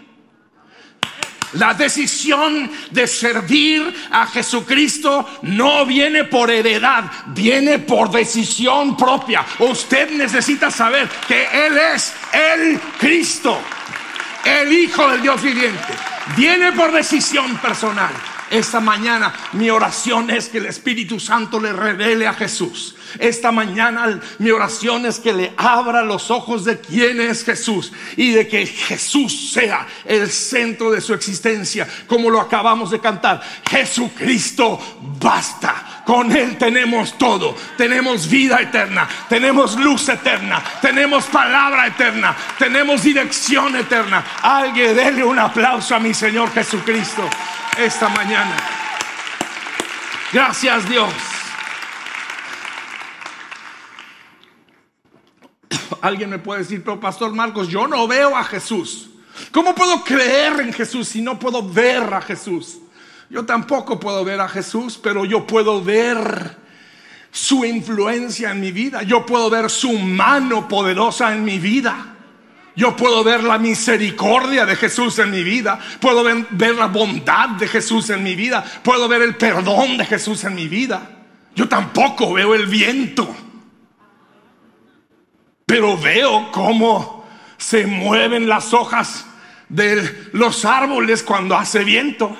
La 1.53 1.75
decisión 1.75 2.69
de 2.91 3.07
servir 3.07 3.95
a 4.11 4.27
Jesucristo 4.27 5.39
no 5.43 5.87
viene 5.87 6.25
por 6.25 6.51
heredad, 6.51 7.05
viene 7.29 7.79
por 7.79 8.11
decisión 8.11 8.97
propia. 8.97 9.47
Usted 9.61 10.11
necesita 10.11 10.69
saber 10.69 11.09
que 11.29 11.47
Él 11.67 11.79
es 11.95 12.15
el 12.33 12.81
Cristo, 12.99 13.61
el 14.45 14.73
Hijo 14.73 15.09
del 15.09 15.23
Dios 15.23 15.41
viviente. 15.41 15.95
Viene 16.37 16.73
por 16.73 16.91
decisión 16.91 17.57
personal. 17.59 18.13
Esta 18.51 18.79
mañana 18.81 19.33
mi 19.53 19.71
oración 19.71 20.31
es 20.31 20.49
que 20.49 20.59
el 20.59 20.67
Espíritu 20.67 21.19
Santo 21.19 21.59
le 21.59 21.73
revele 21.73 22.27
a 22.27 22.35
Jesús. 22.35 22.95
Esta 23.19 23.51
mañana 23.51 24.21
mi 24.39 24.51
oración 24.51 25.07
es 25.07 25.19
que 25.19 25.33
le 25.33 25.53
abra 25.57 26.03
los 26.03 26.31
ojos 26.31 26.65
de 26.65 26.79
quién 26.81 27.21
es 27.21 27.45
Jesús 27.45 27.93
y 28.17 28.33
de 28.33 28.47
que 28.47 28.67
Jesús 28.67 29.53
sea 29.53 29.87
el 30.05 30.31
centro 30.31 30.91
de 30.91 31.01
su 31.01 31.15
existencia, 31.15 31.89
como 32.07 32.31
lo 32.31 32.41
acabamos 32.41 32.91
de 32.91 33.01
cantar. 33.01 33.43
Jesucristo 33.69 34.79
basta. 35.21 36.03
Con 36.07 36.31
Él 36.31 36.57
tenemos 36.57 37.19
todo. 37.19 37.57
Tenemos 37.77 38.29
vida 38.29 38.61
eterna, 38.61 39.09
tenemos 39.29 39.77
luz 39.77 40.09
eterna, 40.09 40.63
tenemos 40.81 41.25
palabra 41.25 41.89
eterna, 41.89 42.37
tenemos 42.57 43.03
dirección 43.03 43.75
eterna. 43.75 44.25
Alguien 44.41 44.95
dele 44.95 45.25
un 45.25 45.39
aplauso 45.39 45.97
a 45.97 45.99
mi 45.99 46.15
Señor 46.15 46.53
Jesucristo 46.53 47.29
esta 47.79 48.09
mañana. 48.09 48.57
Gracias 50.33 50.89
Dios. 50.89 51.13
Alguien 56.01 56.31
me 56.31 56.39
puede 56.39 56.61
decir, 56.61 56.83
pero 56.85 57.01
Pastor 57.01 57.33
Marcos, 57.35 57.69
yo 57.69 57.89
no 57.89 58.07
veo 58.07 58.37
a 58.37 58.45
Jesús. 58.45 59.11
¿Cómo 59.51 59.75
puedo 59.75 60.05
creer 60.05 60.61
en 60.61 60.73
Jesús 60.73 61.09
si 61.09 61.21
no 61.21 61.39
puedo 61.39 61.69
ver 61.69 62.15
a 62.15 62.21
Jesús? 62.21 62.79
Yo 63.29 63.45
tampoco 63.45 63.99
puedo 63.99 64.25
ver 64.25 64.41
a 64.41 64.49
Jesús, 64.49 64.99
pero 65.03 65.25
yo 65.25 65.47
puedo 65.47 65.83
ver 65.83 66.57
su 67.31 67.65
influencia 67.65 68.53
en 68.53 68.61
mi 68.61 68.73
vida. 68.73 69.03
Yo 69.03 69.27
puedo 69.27 69.51
ver 69.51 69.69
su 69.69 69.93
mano 69.93 70.69
poderosa 70.69 71.35
en 71.35 71.45
mi 71.45 71.59
vida. 71.59 72.16
Yo 72.77 72.95
puedo 72.95 73.25
ver 73.25 73.43
la 73.43 73.59
misericordia 73.59 74.67
de 74.67 74.77
Jesús 74.77 75.19
en 75.19 75.31
mi 75.31 75.43
vida. 75.43 75.81
Puedo 75.99 76.23
ver, 76.23 76.77
la 76.77 76.87
bondad 76.87 77.49
de 77.51 77.67
Jesús 77.67 78.11
en 78.11 78.23
mi 78.23 78.37
vida. 78.37 78.63
Puedo 78.83 79.09
ver 79.09 79.23
el 79.23 79.35
perdón 79.37 79.97
de 79.97 80.05
Jesús 80.05 80.45
en 80.45 80.55
mi 80.55 80.69
vida. 80.69 81.11
Yo 81.55 81.67
tampoco 81.69 82.35
veo 82.35 82.55
el 82.55 82.67
viento. 82.67 83.35
Pero 85.65 85.97
veo 85.97 86.53
cómo 86.53 87.27
se 87.57 87.87
mueven 87.87 88.47
las 88.47 88.75
hojas 88.75 89.27
de 89.71 90.29
los 90.33 90.67
árboles 90.67 91.23
cuando 91.23 91.57
hace 91.57 91.83
viento. 91.83 92.37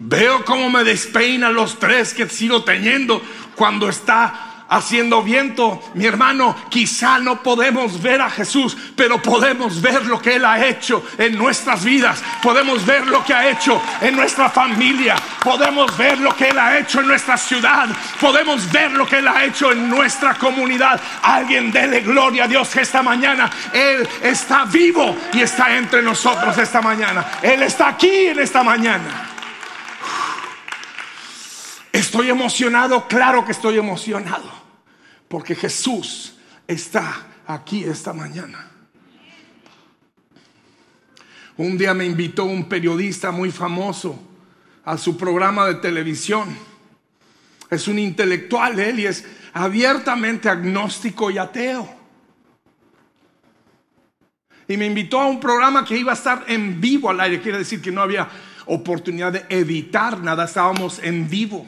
Veo 0.00 0.44
cómo 0.44 0.68
me 0.70 0.82
despeinan 0.82 1.54
los 1.54 1.78
tres 1.78 2.12
que 2.12 2.28
sigo 2.28 2.64
teniendo 2.64 3.22
cuando 3.54 3.88
está 3.88 4.45
haciendo 4.68 5.22
viento, 5.22 5.82
mi 5.94 6.06
hermano, 6.06 6.56
quizá 6.68 7.18
no 7.18 7.42
podemos 7.42 8.00
ver 8.02 8.20
a 8.20 8.30
Jesús, 8.30 8.76
pero 8.96 9.20
podemos 9.22 9.80
ver 9.80 10.04
lo 10.06 10.20
que 10.20 10.36
Él 10.36 10.44
ha 10.44 10.64
hecho 10.66 11.04
en 11.18 11.36
nuestras 11.38 11.84
vidas, 11.84 12.22
podemos 12.42 12.84
ver 12.84 13.06
lo 13.06 13.24
que 13.24 13.34
ha 13.34 13.48
hecho 13.48 13.80
en 14.00 14.16
nuestra 14.16 14.48
familia, 14.48 15.16
podemos 15.42 15.96
ver 15.96 16.18
lo 16.18 16.34
que 16.34 16.48
Él 16.48 16.58
ha 16.58 16.78
hecho 16.78 17.00
en 17.00 17.08
nuestra 17.08 17.36
ciudad, 17.36 17.88
podemos 18.20 18.70
ver 18.72 18.92
lo 18.92 19.06
que 19.06 19.18
Él 19.18 19.28
ha 19.28 19.44
hecho 19.44 19.72
en 19.72 19.88
nuestra 19.88 20.34
comunidad. 20.34 21.00
Alguien 21.22 21.70
dele 21.70 22.00
gloria 22.00 22.44
a 22.44 22.48
Dios 22.48 22.68
que 22.68 22.80
esta 22.80 23.02
mañana 23.02 23.50
Él 23.72 24.08
está 24.22 24.64
vivo 24.64 25.16
y 25.32 25.40
está 25.42 25.76
entre 25.76 26.02
nosotros 26.02 26.56
esta 26.58 26.80
mañana. 26.80 27.24
Él 27.42 27.62
está 27.62 27.88
aquí 27.88 28.26
en 28.26 28.40
esta 28.40 28.62
mañana. 28.62 29.32
Estoy 31.96 32.28
emocionado, 32.28 33.08
claro 33.08 33.44
que 33.44 33.52
estoy 33.52 33.78
emocionado, 33.78 34.52
porque 35.28 35.54
Jesús 35.54 36.34
está 36.66 37.26
aquí 37.46 37.84
esta 37.84 38.12
mañana. 38.12 38.70
Un 41.56 41.78
día 41.78 41.94
me 41.94 42.04
invitó 42.04 42.44
un 42.44 42.68
periodista 42.68 43.30
muy 43.30 43.50
famoso 43.50 44.18
a 44.84 44.98
su 44.98 45.16
programa 45.16 45.66
de 45.66 45.76
televisión. 45.76 46.56
Es 47.70 47.88
un 47.88 47.98
intelectual 47.98 48.78
él 48.78 49.00
y 49.00 49.06
es 49.06 49.24
abiertamente 49.54 50.48
agnóstico 50.48 51.30
y 51.30 51.38
ateo. 51.38 51.94
Y 54.68 54.76
me 54.76 54.86
invitó 54.86 55.20
a 55.20 55.26
un 55.26 55.40
programa 55.40 55.84
que 55.84 55.96
iba 55.96 56.12
a 56.12 56.16
estar 56.16 56.44
en 56.48 56.80
vivo 56.80 57.08
al 57.08 57.20
aire, 57.20 57.40
quiere 57.40 57.58
decir 57.58 57.80
que 57.80 57.92
no 57.92 58.02
había 58.02 58.28
oportunidad 58.66 59.32
de 59.32 59.46
editar 59.48 60.20
nada, 60.20 60.44
estábamos 60.44 60.98
en 60.98 61.28
vivo 61.30 61.66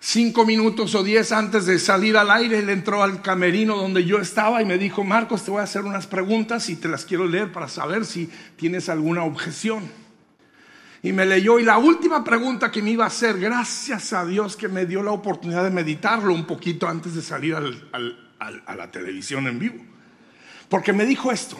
cinco 0.00 0.46
minutos 0.46 0.94
o 0.94 1.02
diez 1.02 1.32
antes 1.32 1.66
de 1.66 1.78
salir 1.78 2.16
al 2.16 2.30
aire, 2.30 2.58
él 2.58 2.70
entró 2.70 3.02
al 3.02 3.22
camerino 3.22 3.76
donde 3.76 4.04
yo 4.04 4.18
estaba 4.18 4.62
y 4.62 4.64
me 4.64 4.78
dijo, 4.78 5.04
Marcos, 5.04 5.44
te 5.44 5.50
voy 5.50 5.60
a 5.60 5.64
hacer 5.64 5.84
unas 5.84 6.06
preguntas 6.06 6.68
y 6.68 6.76
te 6.76 6.88
las 6.88 7.04
quiero 7.04 7.26
leer 7.26 7.52
para 7.52 7.68
saber 7.68 8.04
si 8.04 8.30
tienes 8.56 8.88
alguna 8.88 9.24
objeción. 9.24 9.90
Y 11.02 11.12
me 11.12 11.24
leyó 11.26 11.58
y 11.58 11.64
la 11.64 11.78
última 11.78 12.24
pregunta 12.24 12.70
que 12.70 12.82
me 12.82 12.90
iba 12.90 13.04
a 13.04 13.08
hacer, 13.08 13.38
gracias 13.38 14.12
a 14.12 14.24
Dios 14.24 14.56
que 14.56 14.68
me 14.68 14.84
dio 14.84 15.02
la 15.02 15.12
oportunidad 15.12 15.62
de 15.62 15.70
meditarlo 15.70 16.34
un 16.34 16.44
poquito 16.44 16.88
antes 16.88 17.14
de 17.14 17.22
salir 17.22 17.54
a 17.54 18.74
la 18.74 18.90
televisión 18.90 19.46
en 19.46 19.58
vivo. 19.58 19.84
Porque 20.68 20.92
me 20.92 21.06
dijo 21.06 21.30
esto, 21.30 21.56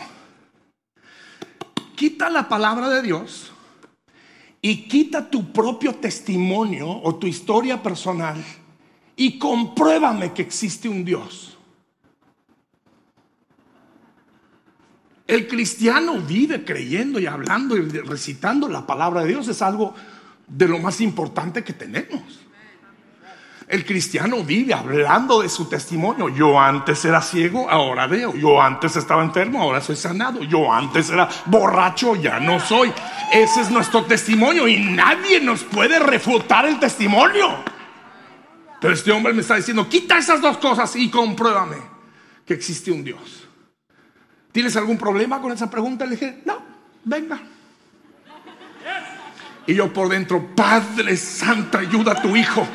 quita 1.97 2.31
la 2.31 2.49
palabra 2.49 2.89
de 2.89 3.03
Dios 3.03 3.53
y 4.61 4.89
quita 4.89 5.31
tu 5.31 5.53
propio 5.53 5.95
testimonio 5.95 6.89
o 6.89 7.15
tu 7.17 7.27
historia 7.27 7.83
personal 7.83 8.43
y 9.17 9.39
compruébame 9.39 10.33
que 10.33 10.43
existe 10.43 10.89
un 10.89 11.05
Dios. 11.05 11.57
El 15.27 15.47
cristiano 15.47 16.19
vive 16.21 16.65
creyendo 16.65 17.21
y 17.21 17.27
hablando 17.27 17.77
y 17.77 17.83
recitando 17.83 18.67
la 18.69 18.87
palabra 18.87 19.23
de 19.23 19.29
Dios. 19.29 19.47
Es 19.49 19.61
algo 19.61 19.95
de 20.47 20.67
lo 20.67 20.79
más 20.79 21.03
importante 21.03 21.63
que 21.63 21.75
tenemos. 21.75 22.48
El 23.69 23.85
cristiano 23.85 24.43
vive 24.43 24.73
hablando 24.73 25.43
de 25.43 25.49
su 25.51 25.67
testimonio. 25.67 26.31
Yo 26.31 26.59
antes 26.59 27.05
era 27.05 27.21
ciego, 27.21 27.69
ahora 27.69 28.07
veo. 28.07 28.35
Yo 28.35 28.63
antes 28.63 28.97
estaba 28.97 29.23
enfermo, 29.23 29.61
ahora 29.61 29.83
soy 29.83 29.95
sanado. 29.95 30.43
Yo 30.43 30.73
antes 30.73 31.11
era 31.11 31.29
borracho, 31.45 32.17
ya 32.17 32.41
no 32.41 32.59
soy. 32.61 32.91
Ese 33.31 33.61
es 33.61 33.71
nuestro 33.71 34.05
testimonio 34.07 34.67
y 34.67 34.79
nadie 34.79 35.41
nos 35.41 35.65
puede 35.65 35.99
refutar 35.99 36.65
el 36.65 36.81
testimonio. 36.81 37.63
Pero 38.81 38.95
este 38.95 39.13
hombre 39.13 39.35
me 39.35 39.43
está 39.43 39.57
diciendo, 39.57 39.87
quita 39.87 40.17
esas 40.17 40.41
dos 40.41 40.57
cosas 40.57 40.97
y 40.97 41.11
compruébame 41.11 41.77
que 42.47 42.55
existe 42.55 42.91
un 42.91 43.05
Dios. 43.05 43.47
¿Tienes 44.51 44.77
algún 44.77 44.97
problema 44.97 45.43
con 45.43 45.53
esa 45.53 45.69
pregunta? 45.69 46.07
Le 46.07 46.13
dije, 46.13 46.41
no, 46.47 46.63
venga. 47.05 47.39
Y 49.67 49.75
yo 49.75 49.93
por 49.93 50.09
dentro, 50.09 50.55
Padre 50.57 51.15
Santo, 51.19 51.77
ayuda 51.77 52.13
a 52.13 52.23
tu 52.23 52.35
hijo. 52.35 52.67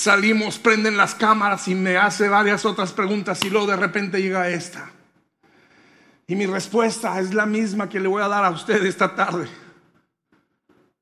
Salimos, 0.00 0.58
prenden 0.58 0.96
las 0.96 1.14
cámaras 1.14 1.68
y 1.68 1.74
me 1.74 1.98
hace 1.98 2.26
varias 2.30 2.64
otras 2.64 2.90
preguntas 2.90 3.44
y 3.44 3.50
luego 3.50 3.66
de 3.66 3.76
repente 3.76 4.22
llega 4.22 4.48
esta. 4.48 4.90
Y 6.26 6.36
mi 6.36 6.46
respuesta 6.46 7.20
es 7.20 7.34
la 7.34 7.44
misma 7.44 7.86
que 7.86 8.00
le 8.00 8.08
voy 8.08 8.22
a 8.22 8.28
dar 8.28 8.42
a 8.42 8.48
usted 8.48 8.82
esta 8.86 9.14
tarde. 9.14 9.46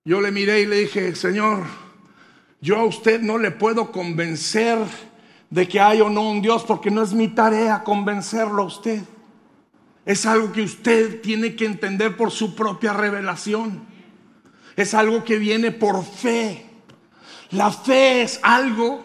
Yo 0.04 0.20
le 0.20 0.32
miré 0.32 0.62
y 0.62 0.66
le 0.66 0.80
dije, 0.80 1.14
Señor, 1.14 1.62
yo 2.60 2.76
a 2.76 2.82
usted 2.82 3.20
no 3.20 3.38
le 3.38 3.52
puedo 3.52 3.92
convencer 3.92 4.78
de 5.48 5.68
que 5.68 5.78
hay 5.78 6.00
o 6.00 6.10
no 6.10 6.28
un 6.28 6.42
Dios 6.42 6.64
porque 6.64 6.90
no 6.90 7.04
es 7.04 7.12
mi 7.12 7.28
tarea 7.28 7.84
convencerlo 7.84 8.62
a 8.62 8.66
usted. 8.66 9.00
Es 10.06 10.26
algo 10.26 10.50
que 10.50 10.62
usted 10.62 11.20
tiene 11.20 11.54
que 11.54 11.66
entender 11.66 12.16
por 12.16 12.32
su 12.32 12.56
propia 12.56 12.94
revelación. 12.94 13.80
Es 14.74 14.92
algo 14.92 15.22
que 15.22 15.38
viene 15.38 15.70
por 15.70 16.04
fe. 16.04 16.67
La 17.52 17.70
fe 17.70 18.22
es 18.22 18.40
algo 18.42 19.04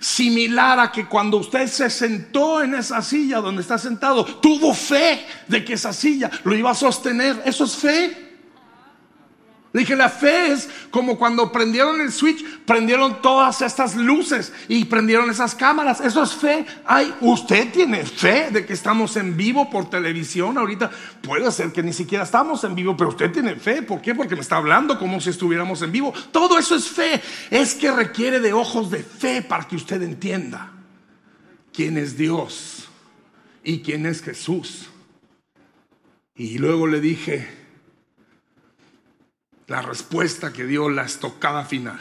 similar 0.00 0.78
a 0.78 0.92
que 0.92 1.06
cuando 1.06 1.38
usted 1.38 1.66
se 1.66 1.90
sentó 1.90 2.62
en 2.62 2.74
esa 2.74 3.02
silla 3.02 3.40
donde 3.40 3.62
está 3.62 3.78
sentado, 3.78 4.24
tuvo 4.24 4.74
fe 4.74 5.26
de 5.48 5.64
que 5.64 5.74
esa 5.74 5.92
silla 5.92 6.30
lo 6.44 6.54
iba 6.54 6.70
a 6.70 6.74
sostener. 6.74 7.42
Eso 7.44 7.64
es 7.64 7.76
fe. 7.76 8.27
Le 9.72 9.80
dije, 9.80 9.96
la 9.96 10.08
fe 10.08 10.52
es 10.52 10.68
como 10.90 11.18
cuando 11.18 11.52
prendieron 11.52 12.00
el 12.00 12.10
switch, 12.10 12.42
prendieron 12.64 13.20
todas 13.20 13.60
estas 13.60 13.96
luces 13.96 14.50
y 14.66 14.86
prendieron 14.86 15.28
esas 15.28 15.54
cámaras. 15.54 16.00
Eso 16.00 16.22
es 16.22 16.32
fe. 16.32 16.64
Ay, 16.86 17.14
usted 17.20 17.70
tiene 17.70 18.06
fe 18.06 18.48
de 18.50 18.64
que 18.64 18.72
estamos 18.72 19.16
en 19.16 19.36
vivo 19.36 19.68
por 19.68 19.90
televisión 19.90 20.56
ahorita. 20.56 20.90
Puede 21.22 21.52
ser 21.52 21.70
que 21.70 21.82
ni 21.82 21.92
siquiera 21.92 22.24
estamos 22.24 22.64
en 22.64 22.74
vivo, 22.74 22.96
pero 22.96 23.10
usted 23.10 23.30
tiene 23.30 23.56
fe. 23.56 23.82
¿Por 23.82 24.00
qué? 24.00 24.14
Porque 24.14 24.34
me 24.34 24.40
está 24.40 24.56
hablando 24.56 24.98
como 24.98 25.20
si 25.20 25.28
estuviéramos 25.28 25.82
en 25.82 25.92
vivo. 25.92 26.14
Todo 26.32 26.58
eso 26.58 26.74
es 26.74 26.88
fe. 26.88 27.20
Es 27.50 27.74
que 27.74 27.92
requiere 27.92 28.40
de 28.40 28.54
ojos 28.54 28.90
de 28.90 29.02
fe 29.02 29.42
para 29.42 29.68
que 29.68 29.76
usted 29.76 30.00
entienda 30.00 30.72
quién 31.74 31.98
es 31.98 32.16
Dios 32.16 32.88
y 33.62 33.80
quién 33.80 34.06
es 34.06 34.22
Jesús. 34.22 34.88
Y 36.34 36.56
luego 36.56 36.86
le 36.86 37.02
dije, 37.02 37.57
la 39.68 39.82
respuesta 39.82 40.52
que 40.52 40.64
dio 40.64 40.88
la 40.88 41.04
estocada 41.04 41.64
final. 41.64 42.00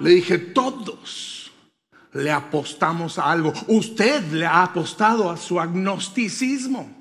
Le 0.00 0.10
dije, 0.10 0.38
todos 0.38 1.52
le 2.12 2.32
apostamos 2.32 3.18
a 3.18 3.30
algo. 3.30 3.52
Usted 3.68 4.32
le 4.32 4.46
ha 4.46 4.62
apostado 4.62 5.30
a 5.30 5.36
su 5.36 5.60
agnosticismo. 5.60 6.98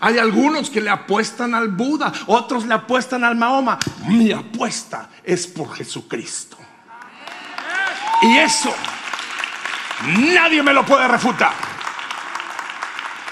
Hay 0.00 0.18
algunos 0.18 0.70
que 0.70 0.80
le 0.80 0.88
apuestan 0.88 1.52
al 1.52 1.68
Buda, 1.68 2.12
otros 2.28 2.64
le 2.64 2.74
apuestan 2.74 3.24
al 3.24 3.34
Mahoma. 3.34 3.80
Mi 4.06 4.30
apuesta 4.30 5.10
es 5.24 5.48
por 5.48 5.74
Jesucristo. 5.74 6.56
Y 8.22 8.38
eso 8.38 8.72
nadie 10.32 10.62
me 10.62 10.72
lo 10.72 10.86
puede 10.86 11.08
refutar. 11.08 11.52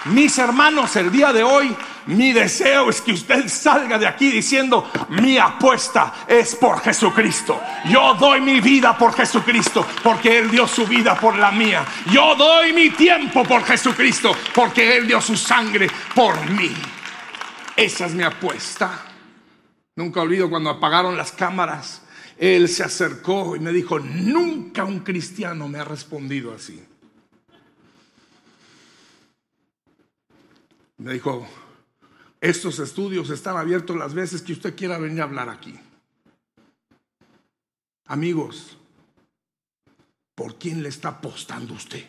Mis 0.07 0.37
hermanos, 0.39 0.97
el 0.97 1.13
día 1.13 1.33
de 1.33 1.45
hoy 1.45 1.77
mi 2.07 2.33
deseo 2.33 2.91
es 2.91 3.01
que 3.01 3.13
usted 3.13 3.49
salga 3.49 3.99
de 3.99 4.07
aquí 4.07 4.31
diciendo, 4.31 4.91
mi 5.11 5.39
apuesta 5.39 6.25
es 6.27 6.57
por 6.57 6.81
Jesucristo. 6.81 7.61
Yo 7.89 8.15
doy 8.15 8.41
mi 8.41 8.61
vida 8.61 8.97
por 8.97 9.15
Jesucristo 9.15 9.87
porque 10.03 10.39
Él 10.39 10.51
dio 10.51 10.67
su 10.67 10.87
vida 10.87 11.15
por 11.15 11.37
la 11.37 11.53
mía. 11.53 11.85
Yo 12.11 12.35
doy 12.35 12.73
mi 12.73 12.91
tiempo 12.91 13.45
por 13.45 13.65
Jesucristo 13.65 14.35
porque 14.55 14.97
Él 14.97 15.07
dio 15.07 15.21
su 15.21 15.37
sangre 15.37 15.89
por 16.15 16.39
mí. 16.51 16.73
Esa 17.77 18.07
es 18.07 18.15
mi 18.15 18.23
apuesta. 18.23 19.07
Nunca 19.95 20.23
olvido 20.23 20.51
cuando 20.51 20.71
apagaron 20.71 21.17
las 21.17 21.33
cámaras. 21.33 22.03
Él 22.39 22.69
se 22.69 22.83
acercó 22.83 23.55
y 23.55 23.61
me 23.61 23.73
dijo, 23.73 24.01
nunca 24.01 24.85
un 24.85 25.01
cristiano 25.01 25.69
me 25.69 25.79
ha 25.79 25.85
respondido 25.85 26.53
así. 26.53 26.83
Me 30.99 31.13
dijo, 31.13 31.47
estos 32.43 32.81
estudios 32.81 33.31
están 33.31 33.57
abiertos 33.57 33.97
las 33.97 34.15
veces 34.15 34.43
que 34.43 34.53
usted 34.53 34.75
quiera 34.75 34.99
venir 34.99 35.21
a 35.21 35.25
hablar 35.25 35.49
aquí. 35.49 35.79
Amigos, 38.07 38.77
¿por 40.35 40.59
quién 40.59 40.83
le 40.83 40.89
está 40.89 41.11
apostando 41.11 41.73
usted? 41.75 42.05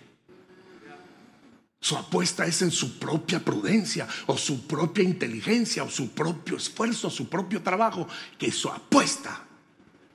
Su 1.80 1.96
apuesta 1.96 2.48
es 2.48 2.63
en 2.63 2.72
su 2.72 2.98
propia 2.98 3.46
prudencia 3.46 4.08
o 4.26 4.36
su 4.36 4.65
propia 4.65 5.04
inteligencia 5.04 5.84
o 5.84 5.89
su 5.89 6.10
propio 6.13 6.58
esfuerzo, 6.58 7.12
su 7.12 7.30
propio 7.30 7.62
trabajo. 7.62 8.08
Que 8.39 8.52
su 8.52 8.69
apuesta 8.69 9.46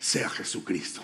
sea 0.01 0.29
Jesucristo. 0.31 1.01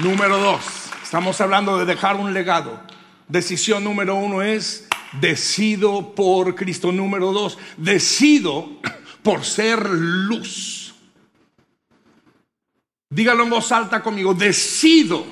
Número 0.00 0.38
dos. 0.38 0.81
Estamos 1.12 1.42
hablando 1.42 1.76
de 1.76 1.84
dejar 1.84 2.16
un 2.16 2.32
legado. 2.32 2.80
Decisión 3.28 3.84
número 3.84 4.14
uno 4.14 4.40
es 4.40 4.86
decido 5.20 6.14
por 6.14 6.54
Cristo. 6.54 6.90
Número 6.90 7.32
dos, 7.32 7.58
decido 7.76 8.80
por 9.22 9.44
ser 9.44 9.90
luz. 9.90 10.94
Dígalo 13.10 13.42
en 13.42 13.50
voz 13.50 13.70
alta 13.72 14.02
conmigo, 14.02 14.32
decido 14.32 15.26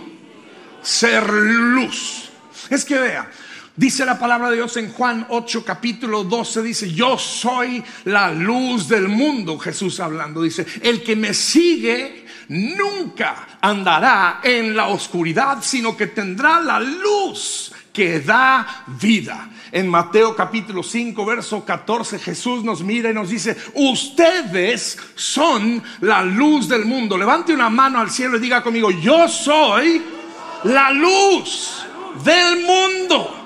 ser 0.82 1.26
luz. 1.32 2.28
Es 2.68 2.84
que 2.84 2.98
vea, 2.98 3.30
dice 3.74 4.04
la 4.04 4.18
palabra 4.18 4.50
de 4.50 4.56
Dios 4.56 4.76
en 4.76 4.92
Juan 4.92 5.28
8, 5.30 5.64
capítulo 5.64 6.24
12, 6.24 6.62
dice, 6.62 6.92
yo 6.92 7.16
soy 7.16 7.82
la 8.04 8.30
luz 8.30 8.86
del 8.86 9.08
mundo, 9.08 9.58
Jesús 9.58 9.98
hablando, 9.98 10.42
dice, 10.42 10.66
el 10.82 11.02
que 11.02 11.16
me 11.16 11.32
sigue 11.32 12.26
nunca 12.50 13.46
andará 13.60 14.40
en 14.42 14.74
la 14.74 14.88
oscuridad, 14.88 15.58
sino 15.62 15.96
que 15.96 16.08
tendrá 16.08 16.60
la 16.60 16.80
luz 16.80 17.72
que 17.92 18.20
da 18.20 18.84
vida. 18.86 19.48
En 19.70 19.88
Mateo 19.88 20.34
capítulo 20.34 20.82
5, 20.82 21.24
verso 21.24 21.64
14, 21.64 22.18
Jesús 22.18 22.64
nos 22.64 22.82
mira 22.82 23.10
y 23.10 23.14
nos 23.14 23.30
dice, 23.30 23.56
ustedes 23.74 24.98
son 25.14 25.80
la 26.00 26.24
luz 26.24 26.68
del 26.68 26.86
mundo. 26.86 27.16
Levante 27.16 27.54
una 27.54 27.70
mano 27.70 28.00
al 28.00 28.10
cielo 28.10 28.36
y 28.36 28.40
diga 28.40 28.62
conmigo, 28.62 28.90
yo 28.90 29.28
soy 29.28 30.02
la 30.64 30.90
luz 30.90 31.84
del 32.24 32.64
mundo. 32.64 33.39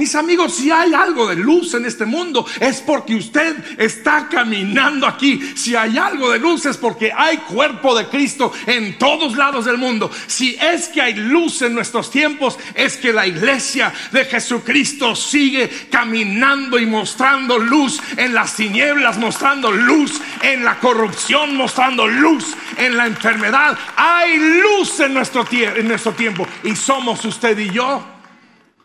Mis 0.00 0.14
amigos, 0.14 0.54
si 0.54 0.70
hay 0.70 0.94
algo 0.94 1.28
de 1.28 1.36
luz 1.36 1.74
en 1.74 1.84
este 1.84 2.06
mundo 2.06 2.46
es 2.58 2.80
porque 2.80 3.14
usted 3.14 3.54
está 3.78 4.30
caminando 4.30 5.06
aquí. 5.06 5.38
Si 5.54 5.76
hay 5.76 5.98
algo 5.98 6.30
de 6.30 6.38
luz 6.38 6.64
es 6.64 6.78
porque 6.78 7.12
hay 7.14 7.36
cuerpo 7.36 7.94
de 7.94 8.06
Cristo 8.06 8.50
en 8.64 8.96
todos 8.96 9.36
lados 9.36 9.66
del 9.66 9.76
mundo. 9.76 10.10
Si 10.26 10.56
es 10.58 10.88
que 10.88 11.02
hay 11.02 11.12
luz 11.12 11.60
en 11.60 11.74
nuestros 11.74 12.10
tiempos 12.10 12.58
es 12.74 12.96
que 12.96 13.12
la 13.12 13.26
iglesia 13.26 13.92
de 14.10 14.24
Jesucristo 14.24 15.14
sigue 15.14 15.68
caminando 15.90 16.78
y 16.78 16.86
mostrando 16.86 17.58
luz 17.58 18.00
en 18.16 18.32
las 18.32 18.56
tinieblas, 18.56 19.18
mostrando 19.18 19.70
luz 19.70 20.18
en 20.40 20.64
la 20.64 20.78
corrupción, 20.78 21.54
mostrando 21.58 22.06
luz 22.06 22.56
en 22.78 22.96
la 22.96 23.06
enfermedad. 23.06 23.76
Hay 23.96 24.38
luz 24.38 24.98
en 25.00 25.12
nuestro, 25.12 25.46
en 25.52 25.86
nuestro 25.86 26.12
tiempo 26.12 26.48
y 26.64 26.74
somos 26.74 27.22
usted 27.26 27.58
y 27.58 27.68
yo 27.68 28.19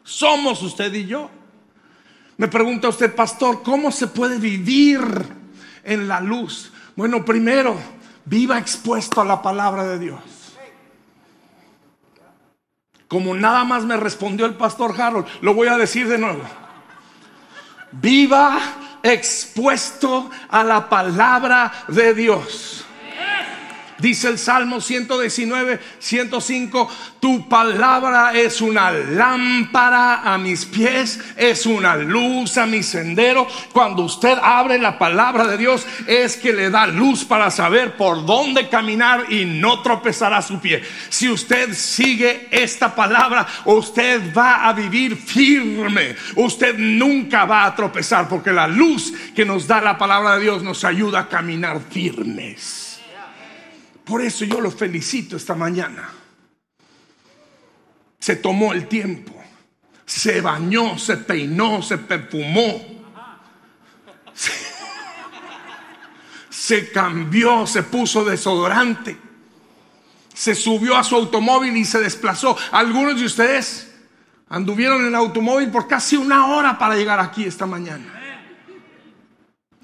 somos 0.06 0.62
usted 0.62 0.94
y 0.94 1.08
yo. 1.08 1.30
Me 2.38 2.48
pregunta 2.48 2.88
usted, 2.88 3.14
pastor, 3.14 3.64
¿cómo 3.64 3.92
se 3.92 4.08
puede 4.08 4.38
vivir 4.38 5.02
en 5.84 6.08
la 6.08 6.22
luz? 6.22 6.72
Bueno, 6.96 7.26
primero, 7.26 7.76
viva 8.24 8.58
expuesto 8.58 9.20
a 9.20 9.26
la 9.26 9.42
palabra 9.42 9.86
de 9.86 10.00
Dios. 10.00 10.22
Como 13.08 13.34
nada 13.36 13.64
más 13.64 13.84
me 13.84 13.98
respondió 13.98 14.46
el 14.46 14.56
pastor 14.56 15.00
Harold, 15.00 15.28
lo 15.42 15.54
voy 15.54 15.68
a 15.68 15.78
decir 15.78 16.08
de 16.08 16.18
nuevo. 16.18 16.44
Viva 17.92 18.60
expuesto 19.04 20.30
a 20.50 20.64
la 20.64 20.90
palabra 20.90 21.72
de 21.88 22.14
Dios. 22.14 22.86
Dice 23.98 24.28
el 24.28 24.38
Salmo 24.38 24.82
119, 24.82 25.80
105, 26.00 26.90
tu 27.22 27.48
palabra 27.48 28.34
es 28.34 28.60
una 28.60 28.92
lámpara 28.92 30.34
a 30.34 30.38
mis 30.38 30.66
pies, 30.66 31.20
es 31.38 31.66
una 31.66 31.96
luz 31.96 32.58
a 32.58 32.66
mi 32.66 32.84
sendero. 32.84 33.48
Cuando 33.72 34.04
usted 34.04 34.38
abre 34.42 34.80
la 34.80 35.00
palabra 35.00 35.48
de 35.48 35.58
Dios 35.58 35.88
es 36.08 36.36
que 36.36 36.52
le 36.52 36.70
da 36.70 36.88
luz 36.88 37.24
para 37.24 37.50
saber 37.50 37.96
por 37.96 38.26
dónde 38.26 38.68
caminar 38.68 39.32
y 39.32 39.46
no 39.46 39.82
tropezará 39.82 40.42
su 40.42 40.60
pie. 40.60 40.84
Si 41.08 41.30
usted 41.30 41.74
sigue 41.74 42.50
esta 42.52 42.94
palabra, 42.94 43.48
usted 43.64 44.34
va 44.36 44.68
a 44.68 44.74
vivir 44.74 45.16
firme. 45.16 46.18
Usted 46.36 46.78
nunca 46.78 47.46
va 47.46 47.64
a 47.64 47.76
tropezar 47.76 48.28
porque 48.28 48.52
la 48.52 48.68
luz 48.68 49.14
que 49.34 49.46
nos 49.46 49.68
da 49.68 49.80
la 49.80 49.98
palabra 49.98 50.36
de 50.36 50.44
Dios 50.44 50.64
nos 50.64 50.84
ayuda 50.84 51.22
a 51.22 51.30
caminar 51.30 51.80
firmes. 51.90 52.85
Por 54.06 54.22
eso 54.22 54.46
yo 54.46 54.62
lo 54.62 54.70
felicito 54.70 55.36
esta 55.36 55.56
mañana. 55.56 56.10
Se 58.20 58.36
tomó 58.36 58.74
el 58.74 58.88
tiempo, 58.88 59.34
se 60.06 60.42
bañó, 60.42 60.98
se 60.98 61.18
peinó, 61.18 61.82
se 61.82 61.98
perfumó, 61.98 63.04
se, 64.34 64.52
se 66.50 66.92
cambió, 66.92 67.68
se 67.68 67.84
puso 67.84 68.24
desodorante, 68.24 69.18
se 70.34 70.56
subió 70.56 70.96
a 70.96 71.04
su 71.04 71.16
automóvil 71.16 71.76
y 71.76 71.86
se 71.86 72.00
desplazó. 72.00 72.58
Algunos 72.72 73.20
de 73.20 73.26
ustedes 73.26 73.92
anduvieron 74.50 75.06
en 75.06 75.16
automóvil 75.16 75.70
por 75.70 75.88
casi 75.88 76.16
una 76.16 76.48
hora 76.48 76.78
para 76.78 76.96
llegar 76.96 77.20
aquí 77.20 77.44
esta 77.44 77.66
mañana. 77.66 78.25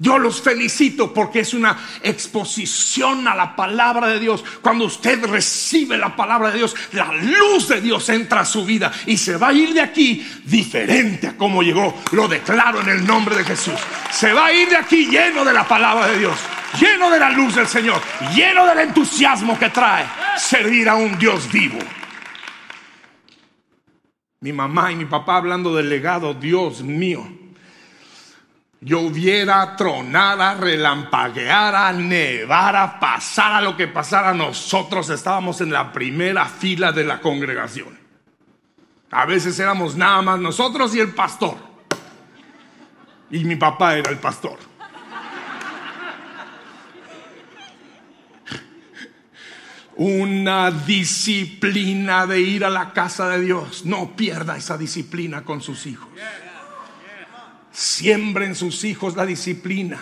Yo 0.02 0.18
los 0.18 0.42
felicito 0.42 1.14
porque 1.14 1.42
es 1.42 1.54
una 1.54 1.78
exposición 2.02 3.28
a 3.28 3.36
la 3.36 3.56
palabra 3.56 4.08
de 4.08 4.20
Dios. 4.20 4.44
Cuando 4.60 4.86
usted 4.86 5.24
recibe 5.26 5.96
la 5.96 6.16
palabra 6.16 6.50
de 6.50 6.58
Dios, 6.58 6.76
la 6.94 7.14
luz 7.14 7.68
de 7.68 7.82
Dios 7.82 8.10
entra 8.10 8.42
a 8.42 8.46
su 8.46 8.66
vida 8.66 8.92
y 9.06 9.16
se 9.16 9.38
va 9.38 9.50
a 9.50 9.54
ir 9.54 9.76
de 9.76 9.82
aquí 9.82 10.28
diferente 10.44 11.28
a 11.28 11.38
como 11.38 11.62
llegó. 11.62 12.02
Lo 12.14 12.28
declaro 12.28 12.82
en 12.82 12.90
el 12.90 13.06
nombre 13.06 13.36
de 13.36 13.44
Jesús. 13.44 13.76
Se 14.10 14.34
va 14.34 14.48
a 14.48 14.52
ir 14.52 14.70
de 14.70 14.78
aquí 14.78 15.06
lleno 15.06 15.46
de 15.46 15.54
la 15.54 15.68
palabra 15.68 16.08
de 16.08 16.18
Dios, 16.18 16.40
lleno 16.80 17.12
de 17.12 17.20
la 17.20 17.30
luz 17.30 17.54
del 17.54 17.68
Señor, 17.68 18.02
lleno 18.34 18.66
del 18.66 18.80
entusiasmo 18.80 19.60
que 19.60 19.70
trae 19.70 20.08
servir 20.36 20.90
a 20.90 20.96
un 20.96 21.16
Dios 21.20 21.52
vivo. 21.52 21.78
Mi 24.40 24.52
mamá 24.52 24.92
y 24.92 24.96
mi 24.96 25.06
papá 25.06 25.36
hablando 25.36 25.76
del 25.76 25.90
legado, 25.90 26.34
Dios 26.34 26.82
mío 26.82 27.41
lloviera, 28.82 29.76
tronara, 29.76 30.56
relampagueara, 30.56 31.94
nevara, 31.94 33.00
pasara 33.00 33.62
lo 33.62 33.78
que 33.78 33.88
pasara, 33.88 34.34
nosotros 34.34 35.10
estábamos 35.10 35.62
en 35.62 35.72
la 35.72 35.94
primera 35.94 36.46
fila 36.46 36.92
de 36.92 37.04
la 37.04 37.22
congregación. 37.22 38.00
A 39.12 39.26
veces 39.26 39.60
éramos 39.60 39.96
nada 39.96 40.22
más 40.22 40.40
nosotros 40.40 40.96
y 40.96 41.00
el 41.00 41.14
pastor. 41.14 41.58
Y 43.30 43.44
mi 43.46 43.56
papá 43.56 43.96
era 43.98 44.10
el 44.10 44.18
pastor. 44.18 44.58
Una 49.96 50.72
disciplina 50.72 52.26
de 52.26 52.42
ir 52.42 52.66
a 52.66 52.70
la 52.70 52.94
casa 52.94 53.30
de 53.30 53.42
Dios. 53.42 53.86
No 53.86 54.16
pierda 54.16 54.58
esa 54.58 54.78
disciplina 54.78 55.44
con 55.44 55.62
sus 55.62 55.86
hijos. 55.86 56.08
Siembren 57.72 58.56
sus 58.56 58.84
hijos 58.84 59.16
la 59.16 59.26
disciplina 59.26 60.00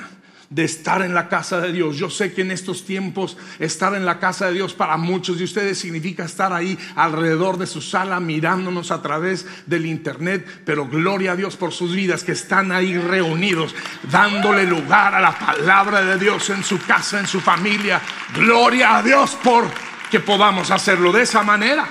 de 0.49 0.63
estar 0.63 1.03
en 1.03 1.13
la 1.13 1.29
casa 1.29 1.61
de 1.61 1.71
Dios. 1.71 1.97
Yo 1.97 2.09
sé 2.09 2.33
que 2.33 2.41
en 2.41 2.51
estos 2.51 2.83
tiempos 2.83 3.37
estar 3.59 3.93
en 3.93 4.05
la 4.05 4.19
casa 4.19 4.47
de 4.47 4.53
Dios 4.53 4.73
para 4.73 4.97
muchos 4.97 5.37
de 5.37 5.43
ustedes 5.43 5.77
significa 5.77 6.25
estar 6.25 6.51
ahí 6.51 6.77
alrededor 6.95 7.57
de 7.57 7.67
su 7.67 7.81
sala 7.81 8.19
mirándonos 8.19 8.89
a 8.89 9.01
través 9.01 9.45
del 9.67 9.85
internet, 9.85 10.63
pero 10.65 10.87
gloria 10.87 11.33
a 11.33 11.35
Dios 11.35 11.55
por 11.55 11.71
sus 11.71 11.93
vidas 11.93 12.23
que 12.23 12.31
están 12.31 12.71
ahí 12.71 12.97
reunidos, 12.97 13.75
dándole 14.11 14.65
lugar 14.65 15.13
a 15.13 15.21
la 15.21 15.37
palabra 15.37 16.01
de 16.01 16.17
Dios 16.17 16.49
en 16.49 16.63
su 16.63 16.79
casa, 16.79 17.19
en 17.19 17.27
su 17.27 17.39
familia. 17.39 18.01
Gloria 18.33 18.97
a 18.97 19.03
Dios 19.03 19.37
por 19.43 19.65
que 20.09 20.19
podamos 20.19 20.71
hacerlo 20.71 21.11
de 21.11 21.21
esa 21.21 21.43
manera. 21.43 21.87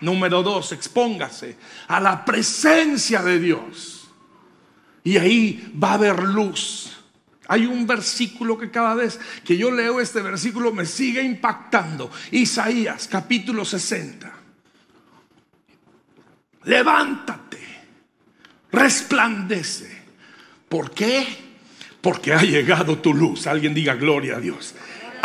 Número 0.00 0.42
dos, 0.42 0.70
expóngase 0.70 1.56
a 1.88 1.98
la 1.98 2.24
presencia 2.24 3.22
de 3.22 3.40
Dios. 3.40 3.93
Y 5.04 5.18
ahí 5.18 5.72
va 5.80 5.90
a 5.90 5.94
haber 5.94 6.22
luz. 6.24 6.90
Hay 7.46 7.66
un 7.66 7.86
versículo 7.86 8.58
que 8.58 8.70
cada 8.70 8.94
vez 8.94 9.20
que 9.44 9.56
yo 9.56 9.70
leo 9.70 10.00
este 10.00 10.22
versículo 10.22 10.72
me 10.72 10.86
sigue 10.86 11.22
impactando. 11.22 12.10
Isaías 12.30 13.06
capítulo 13.06 13.64
60. 13.64 14.32
Levántate, 16.64 17.60
resplandece. 18.72 20.04
¿Por 20.68 20.90
qué? 20.90 21.26
Porque 22.00 22.32
ha 22.32 22.42
llegado 22.42 22.98
tu 22.98 23.12
luz. 23.12 23.46
Alguien 23.46 23.74
diga 23.74 23.94
gloria 23.94 24.38
a 24.38 24.40
Dios 24.40 24.74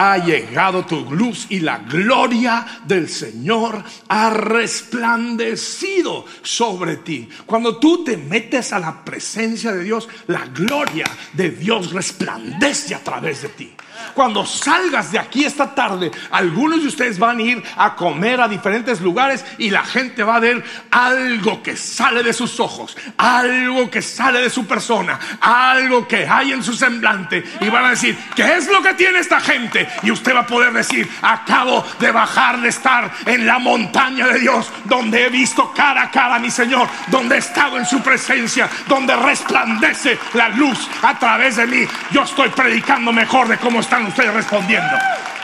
ha 0.01 0.17
llegado 0.17 0.85
tu 0.85 1.13
luz 1.13 1.47
y 1.49 1.59
la 1.59 1.79
gloria 1.79 2.65
del 2.85 3.09
Señor 3.09 3.83
ha 4.07 4.29
resplandecido 4.29 6.25
sobre 6.41 6.95
ti. 6.95 7.27
Cuando 7.45 7.79
tú 7.79 8.05
te 8.05 8.15
metes 8.15 8.71
a 8.71 8.79
la 8.79 9.03
presencia 9.03 9.73
de 9.73 9.83
Dios, 9.83 10.07
la 10.27 10.45
gloria 10.45 11.03
de 11.33 11.49
Dios 11.49 11.91
resplandece 11.91 12.95
a 12.95 13.03
través 13.03 13.41
de 13.41 13.49
ti. 13.49 13.73
Cuando 14.13 14.45
salgas 14.45 15.11
de 15.11 15.19
aquí 15.19 15.45
esta 15.45 15.73
tarde, 15.73 16.11
algunos 16.31 16.81
de 16.81 16.87
ustedes 16.87 17.19
van 17.19 17.39
a 17.39 17.41
ir 17.41 17.63
a 17.77 17.95
comer 17.95 18.41
a 18.41 18.47
diferentes 18.47 19.01
lugares 19.01 19.45
y 19.57 19.69
la 19.69 19.83
gente 19.83 20.23
va 20.23 20.35
a 20.35 20.39
ver 20.39 20.63
algo 20.91 21.61
que 21.63 21.75
sale 21.75 22.23
de 22.23 22.33
sus 22.33 22.59
ojos, 22.59 22.97
algo 23.17 23.89
que 23.89 24.01
sale 24.01 24.41
de 24.41 24.49
su 24.49 24.65
persona, 24.65 25.19
algo 25.41 26.07
que 26.07 26.27
hay 26.27 26.51
en 26.51 26.63
su 26.63 26.73
semblante 26.73 27.43
y 27.61 27.69
van 27.69 27.85
a 27.85 27.89
decir, 27.91 28.17
¿qué 28.35 28.55
es 28.55 28.67
lo 28.67 28.81
que 28.81 28.93
tiene 28.93 29.19
esta 29.19 29.39
gente? 29.39 29.87
Y 30.03 30.11
usted 30.11 30.35
va 30.35 30.41
a 30.41 30.47
poder 30.47 30.73
decir, 30.73 31.09
acabo 31.21 31.85
de 31.99 32.11
bajar 32.11 32.61
de 32.61 32.69
estar 32.69 33.11
en 33.25 33.45
la 33.45 33.59
montaña 33.59 34.27
de 34.27 34.39
Dios, 34.39 34.71
donde 34.85 35.25
he 35.25 35.29
visto 35.29 35.71
cara 35.73 36.03
a 36.03 36.11
cara 36.11 36.35
a 36.35 36.39
mi 36.39 36.51
Señor, 36.51 36.87
donde 37.07 37.35
he 37.35 37.39
estado 37.39 37.77
en 37.77 37.85
su 37.85 38.01
presencia, 38.01 38.69
donde 38.87 39.15
resplandece 39.15 40.17
la 40.33 40.49
luz 40.49 40.87
a 41.01 41.17
través 41.17 41.57
de 41.57 41.67
mí. 41.67 41.87
Yo 42.11 42.23
estoy 42.23 42.49
predicando 42.49 43.11
mejor 43.11 43.47
de 43.47 43.57
cómo 43.57 43.79
están 43.89 44.05
ustedes 44.05 44.31
respondiendo? 44.31 44.95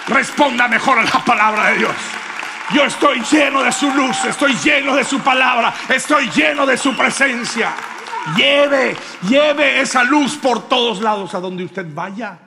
Responda 0.08 0.68
mejor 0.68 1.00
a 1.00 1.04
la 1.04 1.26
palabra 1.26 1.72
de 1.72 1.80
Dios. 1.80 1.96
Yo 2.76 2.86
estoy 2.86 3.20
lleno 3.22 3.64
de 3.64 3.72
su 3.72 3.90
luz, 3.92 4.24
estoy 4.24 4.54
lleno 4.64 4.96
de 4.96 5.04
su 5.04 5.20
palabra, 5.20 5.74
estoy 5.90 6.30
lleno 6.30 6.64
de 6.68 6.78
su 6.78 6.96
presencia. 6.96 7.74
Lleve, 8.38 8.96
lleve 9.28 9.82
esa 9.82 10.04
luz 10.04 10.36
por 10.36 10.70
todos 10.70 11.02
lados 11.02 11.34
a 11.34 11.40
donde 11.40 11.64
usted 11.64 11.88
vaya. 11.92 12.38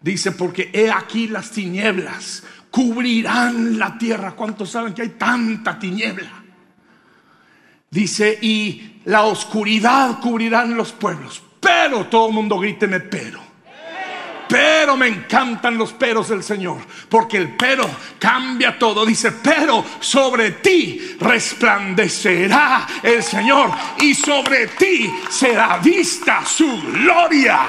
Dice, 0.00 0.30
porque 0.30 0.70
he 0.72 0.88
aquí 0.88 1.26
las 1.26 1.50
tinieblas 1.50 2.44
cubrirán 2.70 3.80
la 3.80 3.98
tierra. 3.98 4.36
¿Cuántos 4.36 4.70
saben 4.70 4.94
que 4.94 5.02
hay 5.02 5.08
tanta 5.10 5.80
tiniebla? 5.80 6.30
Dice, 7.90 8.38
y 8.40 9.00
la 9.06 9.24
oscuridad 9.24 10.20
cubrirán 10.20 10.76
los 10.76 10.92
pueblos. 10.92 11.42
Pero 11.58 12.06
todo 12.06 12.28
el 12.28 12.34
mundo 12.34 12.56
gríteme, 12.56 13.00
pero. 13.00 13.45
Pero 14.48 14.96
me 14.96 15.08
encantan 15.08 15.76
los 15.76 15.92
peros 15.92 16.28
del 16.28 16.42
Señor, 16.42 16.78
porque 17.08 17.36
el 17.36 17.56
pero 17.56 17.88
cambia 18.18 18.78
todo. 18.78 19.04
Dice, 19.04 19.32
pero 19.32 19.84
sobre 20.00 20.52
ti 20.52 21.16
resplandecerá 21.18 22.86
el 23.02 23.22
Señor 23.22 23.70
y 24.00 24.14
sobre 24.14 24.68
ti 24.68 25.12
será 25.28 25.78
vista 25.78 26.44
su 26.44 26.80
gloria. 26.80 27.66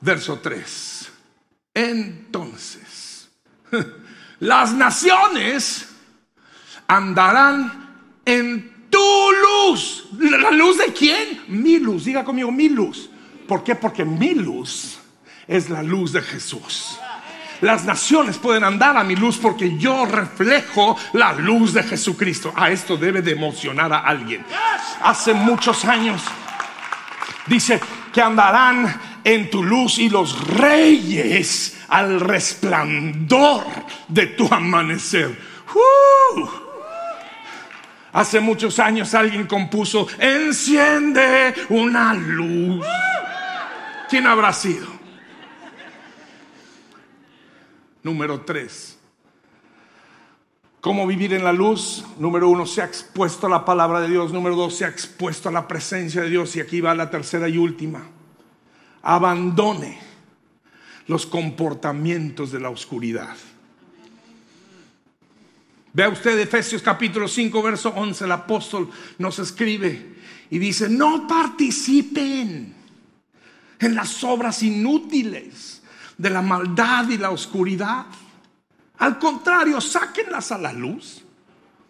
Verso 0.00 0.38
3. 0.40 1.12
Entonces, 1.74 3.30
las 4.40 4.72
naciones 4.72 5.88
andarán 6.86 8.20
en 8.24 8.71
tu 8.92 9.32
luz. 9.32 10.04
¿La 10.18 10.50
luz 10.50 10.78
de 10.78 10.92
quién? 10.92 11.42
Mi 11.48 11.78
luz. 11.78 12.04
Diga 12.04 12.22
conmigo, 12.22 12.52
mi 12.52 12.68
luz. 12.68 13.08
¿Por 13.48 13.64
qué? 13.64 13.74
Porque 13.74 14.04
mi 14.04 14.34
luz 14.34 14.98
es 15.48 15.70
la 15.70 15.82
luz 15.82 16.12
de 16.12 16.20
Jesús. 16.20 16.98
Las 17.62 17.84
naciones 17.84 18.38
pueden 18.38 18.64
andar 18.64 18.96
a 18.96 19.04
mi 19.04 19.16
luz 19.16 19.38
porque 19.38 19.78
yo 19.78 20.04
reflejo 20.04 20.96
la 21.14 21.32
luz 21.32 21.72
de 21.72 21.82
Jesucristo. 21.82 22.52
A 22.54 22.70
esto 22.70 22.96
debe 22.96 23.22
de 23.22 23.32
emocionar 23.32 23.92
a 23.92 24.00
alguien. 24.00 24.44
Hace 25.02 25.32
muchos 25.32 25.84
años 25.84 26.22
dice 27.46 27.80
que 28.12 28.20
andarán 28.20 29.00
en 29.24 29.48
tu 29.48 29.62
luz 29.62 29.98
y 29.98 30.08
los 30.08 30.46
reyes 30.48 31.78
al 31.88 32.20
resplandor 32.20 33.64
de 34.08 34.26
tu 34.26 34.52
amanecer. 34.52 35.38
¡Uh! 35.74 36.71
Hace 38.12 38.40
muchos 38.40 38.78
años 38.78 39.14
alguien 39.14 39.46
compuso, 39.46 40.06
enciende 40.18 41.54
una 41.70 42.12
luz. 42.12 42.84
¿Quién 44.08 44.26
habrá 44.26 44.52
sido? 44.52 44.86
Número 48.02 48.42
tres. 48.42 48.98
¿Cómo 50.82 51.06
vivir 51.06 51.32
en 51.32 51.44
la 51.44 51.52
luz? 51.52 52.04
Número 52.18 52.48
uno, 52.48 52.66
se 52.66 52.82
ha 52.82 52.84
expuesto 52.84 53.46
a 53.46 53.50
la 53.50 53.64
palabra 53.64 54.00
de 54.00 54.08
Dios. 54.08 54.32
Número 54.32 54.56
dos, 54.56 54.76
se 54.76 54.84
ha 54.84 54.88
expuesto 54.88 55.48
a 55.48 55.52
la 55.52 55.68
presencia 55.68 56.22
de 56.22 56.28
Dios. 56.28 56.56
Y 56.56 56.60
aquí 56.60 56.80
va 56.80 56.94
la 56.94 57.08
tercera 57.08 57.48
y 57.48 57.56
última. 57.56 58.02
Abandone 59.00 60.00
los 61.06 61.24
comportamientos 61.24 62.50
de 62.50 62.60
la 62.60 62.70
oscuridad. 62.70 63.36
Vea 65.92 66.08
usted 66.08 66.38
Efesios 66.38 66.82
capítulo 66.82 67.28
5, 67.28 67.62
verso 67.62 67.90
11, 67.90 68.24
el 68.24 68.32
apóstol 68.32 68.90
nos 69.18 69.38
escribe 69.38 70.16
y 70.50 70.58
dice, 70.58 70.88
no 70.88 71.26
participen 71.26 72.74
en 73.78 73.94
las 73.94 74.24
obras 74.24 74.62
inútiles 74.62 75.82
de 76.16 76.30
la 76.30 76.40
maldad 76.40 77.08
y 77.10 77.18
la 77.18 77.30
oscuridad 77.30 78.06
al 79.02 79.18
contrario, 79.18 79.80
sáquenlas 79.80 80.52
a 80.52 80.58
la 80.58 80.72
luz. 80.72 81.22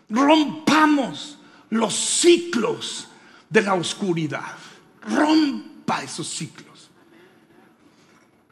Rompamos 0.09 1.39
los 1.69 1.95
ciclos 1.95 3.07
de 3.51 3.61
la 3.61 3.75
oscuridad. 3.75 4.57
Rompa 5.03 6.03
esos 6.03 6.27
ciclos. 6.27 6.91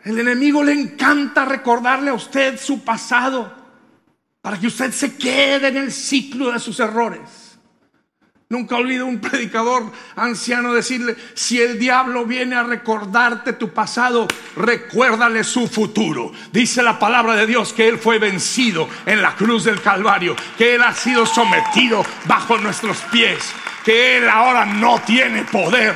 El 0.04 0.18
enemigo 0.18 0.62
le 0.62 0.72
encanta 0.72 1.46
recordarle 1.46 2.10
a 2.10 2.14
usted 2.14 2.60
su 2.60 2.84
pasado 2.84 3.50
para 4.42 4.58
que 4.58 4.66
usted 4.66 4.92
se 4.92 5.16
quede 5.16 5.68
en 5.68 5.76
el 5.76 5.92
ciclo 5.92 6.50
de 6.50 6.58
sus 6.58 6.80
errores. 6.80 7.50
Nunca 8.52 8.74
olvido 8.74 9.06
un 9.06 9.20
predicador 9.20 9.92
anciano 10.16 10.74
decirle, 10.74 11.14
si 11.34 11.60
el 11.60 11.78
diablo 11.78 12.24
viene 12.24 12.56
a 12.56 12.64
recordarte 12.64 13.52
tu 13.52 13.72
pasado, 13.72 14.26
recuérdale 14.56 15.44
su 15.44 15.68
futuro. 15.68 16.32
Dice 16.50 16.82
la 16.82 16.98
palabra 16.98 17.36
de 17.36 17.46
Dios 17.46 17.72
que 17.72 17.86
Él 17.86 17.96
fue 17.96 18.18
vencido 18.18 18.88
en 19.06 19.22
la 19.22 19.36
cruz 19.36 19.62
del 19.62 19.80
Calvario, 19.80 20.34
que 20.58 20.74
Él 20.74 20.82
ha 20.82 20.92
sido 20.92 21.26
sometido 21.26 22.04
bajo 22.24 22.58
nuestros 22.58 22.98
pies, 23.12 23.38
que 23.84 24.16
Él 24.18 24.28
ahora 24.28 24.66
no 24.66 24.98
tiene 24.98 25.44
poder. 25.44 25.94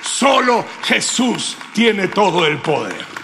Solo 0.00 0.64
Jesús 0.84 1.56
tiene 1.72 2.06
todo 2.06 2.46
el 2.46 2.58
poder. 2.58 3.15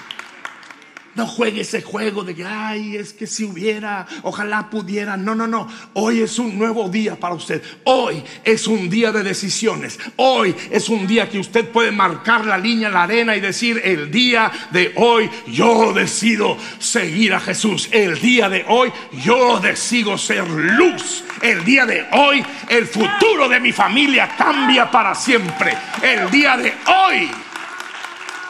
No 1.14 1.26
juegue 1.26 1.60
ese 1.60 1.82
juego 1.82 2.24
de 2.24 2.34
que, 2.34 2.44
ay, 2.44 2.96
es 2.96 3.12
que 3.12 3.26
si 3.26 3.44
hubiera, 3.44 4.06
ojalá 4.22 4.70
pudiera. 4.70 5.14
No, 5.14 5.34
no, 5.34 5.46
no. 5.46 5.68
Hoy 5.92 6.22
es 6.22 6.38
un 6.38 6.58
nuevo 6.58 6.88
día 6.88 7.16
para 7.16 7.34
usted. 7.34 7.62
Hoy 7.84 8.24
es 8.44 8.66
un 8.66 8.88
día 8.88 9.12
de 9.12 9.22
decisiones. 9.22 9.98
Hoy 10.16 10.54
es 10.70 10.88
un 10.88 11.06
día 11.06 11.28
que 11.28 11.38
usted 11.38 11.68
puede 11.68 11.92
marcar 11.92 12.46
la 12.46 12.56
línea 12.56 12.88
la 12.88 13.02
arena 13.02 13.36
y 13.36 13.40
decir, 13.40 13.82
el 13.84 14.10
día 14.10 14.50
de 14.70 14.92
hoy 14.96 15.28
yo 15.48 15.92
decido 15.92 16.56
seguir 16.78 17.34
a 17.34 17.40
Jesús. 17.40 17.90
El 17.92 18.18
día 18.18 18.48
de 18.48 18.64
hoy 18.66 18.90
yo 19.22 19.60
decido 19.60 20.16
ser 20.16 20.48
luz. 20.48 21.24
El 21.42 21.62
día 21.62 21.84
de 21.84 22.06
hoy 22.12 22.42
el 22.70 22.86
futuro 22.86 23.50
de 23.50 23.60
mi 23.60 23.72
familia 23.72 24.34
cambia 24.38 24.90
para 24.90 25.14
siempre. 25.14 25.76
El 26.00 26.30
día 26.30 26.56
de 26.56 26.72
hoy 26.86 27.30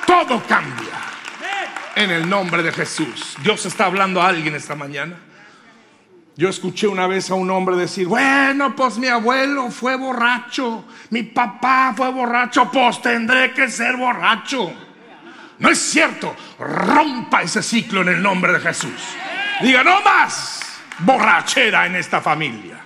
todo 0.07 0.41
cambia 0.47 0.92
en 1.97 2.11
el 2.11 2.29
nombre 2.29 2.63
de 2.63 2.73
Jesús. 2.73 3.37
Dios 3.43 3.67
está 3.67 3.87
hablando 3.87 4.21
a 4.21 4.29
alguien 4.29 4.55
esta 4.55 4.75
mañana. 4.75 5.17
Yo 6.37 6.49
escuché 6.49 6.87
una 6.87 7.07
vez 7.07 7.31
a 7.31 7.35
un 7.35 7.51
hombre 7.51 7.77
decir, 7.77 8.07
bueno, 8.07 8.75
pues 8.75 8.97
mi 8.97 9.07
abuelo 9.07 9.71
fue 9.71 9.97
borracho, 9.97 10.85
mi 11.11 11.25
papá 11.25 11.93
fue 11.95 12.11
borracho, 12.11 12.71
pues 12.71 13.03
tendré 13.03 13.53
que 13.53 13.69
ser 13.69 13.97
borracho. 13.97 14.73
No 15.59 15.69
es 15.69 15.79
cierto, 15.79 16.35
rompa 16.59 17.43
ese 17.43 17.63
ciclo 17.63 18.01
en 18.01 18.09
el 18.09 18.23
nombre 18.23 18.53
de 18.55 18.61
Jesús. 18.61 19.01
Diga, 19.61 19.85
no 19.85 20.01
más 20.01 20.63
borrachera 21.01 21.87
en 21.87 21.97
esta 21.97 22.21
familia. 22.21 22.79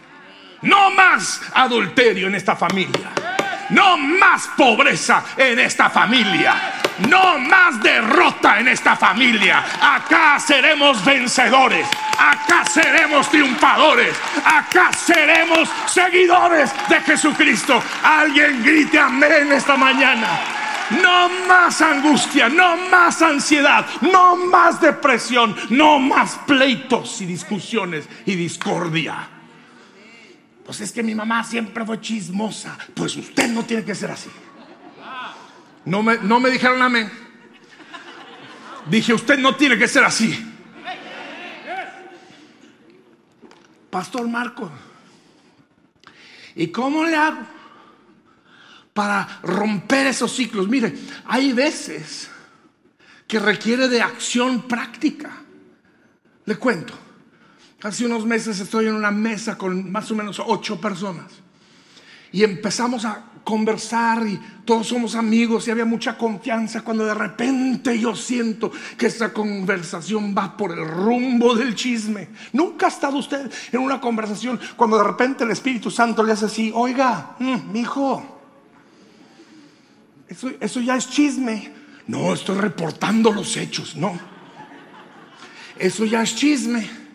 No 0.63 0.91
más 0.91 1.41
adulterio 1.55 2.27
en 2.27 2.35
esta 2.35 2.57
familia. 2.57 3.13
No 3.71 3.97
más 3.99 4.49
pobreza 4.57 5.25
en 5.37 5.59
esta 5.59 5.91
familia. 5.91 6.55
No 7.09 7.39
más 7.39 7.83
derrota 7.83 8.61
en 8.61 8.69
esta 8.69 8.97
familia. 8.97 9.65
Acá 9.81 10.39
seremos 10.39 11.05
vencedores. 11.05 11.87
Acá 12.19 12.65
seremos 12.65 13.29
triunfadores. 13.29 14.17
Acá 14.45 14.93
seremos 14.93 15.69
seguidores 15.87 16.71
de 16.89 17.01
Jesucristo. 17.01 17.83
Alguien 18.03 18.63
grite 18.63 18.99
amén 18.99 19.53
esta 19.53 19.77
mañana. 19.77 20.29
No 21.03 21.29
más 21.49 21.81
angustia, 21.83 22.49
no 22.49 22.77
más 22.77 23.21
ansiedad, 23.21 23.85
no 24.01 24.37
más 24.37 24.81
depresión, 24.81 25.57
no 25.71 25.99
más 25.99 26.39
pleitos 26.47 27.21
y 27.21 27.27
discusiones 27.27 28.09
y 28.25 28.37
discordia. 28.37 29.36
Pues 30.67 30.81
es 30.81 30.91
que 30.91 31.05
mi 31.05 31.15
mamá 31.15 31.45
siempre 31.45 31.87
fue 31.87 32.01
chismosa. 32.01 32.77
Pues 32.93 33.17
usted 33.17 33.49
no 33.49 33.65
tiene 33.65 33.85
que 33.85 33.95
ser 33.95 34.11
así. 34.11 34.29
No 35.85 36.03
me, 36.03 36.19
no 36.19 36.41
me 36.41 36.51
dijeron 36.51 36.83
amén. 36.83 37.09
Dije, 38.91 39.15
usted 39.15 39.39
no 39.39 39.55
tiene 39.55 39.79
que 39.79 39.87
ser 39.87 40.03
así. 40.03 40.55
Pastor 43.91 44.29
Marco, 44.29 44.71
¿y 46.57 46.67
cómo 46.67 47.05
le 47.05 47.15
hago 47.15 47.47
para 48.93 49.39
romper 49.43 50.09
esos 50.09 50.33
ciclos? 50.35 50.69
Mire, 50.69 50.95
hay 51.27 51.53
veces 51.53 52.29
que 53.27 53.39
requiere 53.39 53.89
de 53.89 54.03
acción 54.03 54.63
práctica. 54.63 55.31
Le 56.45 56.57
cuento, 56.57 57.06
hace 57.83 58.07
unos 58.07 58.25
meses 58.25 58.59
estoy 58.61 58.87
en 58.87 58.95
una 58.95 59.11
mesa 59.11 59.57
con 59.59 59.91
más 59.91 60.11
o 60.11 60.15
menos 60.15 60.41
ocho 60.45 60.81
personas 60.81 61.27
y 62.33 62.43
empezamos 62.43 63.05
a 63.05 63.25
conversar 63.45 64.27
y 64.27 64.41
todos 64.65 64.89
somos 64.89 65.15
amigos 65.15 65.69
y 65.69 65.71
había 65.71 65.85
mucha 65.85 66.19
confianza 66.19 66.83
cuando 66.83 67.07
de 67.07 67.15
repente 67.15 67.99
yo 67.99 68.17
siento 68.17 68.73
que 68.99 69.07
esta 69.07 69.33
conversación 69.33 70.35
va 70.37 70.57
por 70.57 70.73
el 70.73 70.85
rumbo 70.87 71.55
del 71.55 71.77
chisme. 71.77 72.29
Nunca 72.53 72.87
ha 72.87 72.89
estado 72.89 73.19
usted 73.19 73.51
en 73.71 73.81
una 73.81 74.01
conversación 74.01 74.59
cuando 74.77 74.99
de 74.99 75.05
repente 75.05 75.45
el 75.45 75.53
Espíritu 75.53 75.91
Santo 75.91 76.25
le 76.25 76.33
hace 76.33 76.47
así, 76.47 76.73
oiga, 76.75 77.37
mm, 77.39 77.73
mi 77.73 77.81
hijo, 77.81 78.41
eso, 80.29 80.51
eso 80.61 80.81
ya 80.81 80.97
es 80.97 81.09
chisme. 81.09 81.73
No, 82.09 82.35
estoy 82.35 82.59
reportando 82.59 83.33
los 83.33 83.57
hechos, 83.57 83.97
no. 83.97 84.19
Eso 85.79 86.05
ya 86.05 86.23
es 86.23 86.35
chisme. 86.35 87.06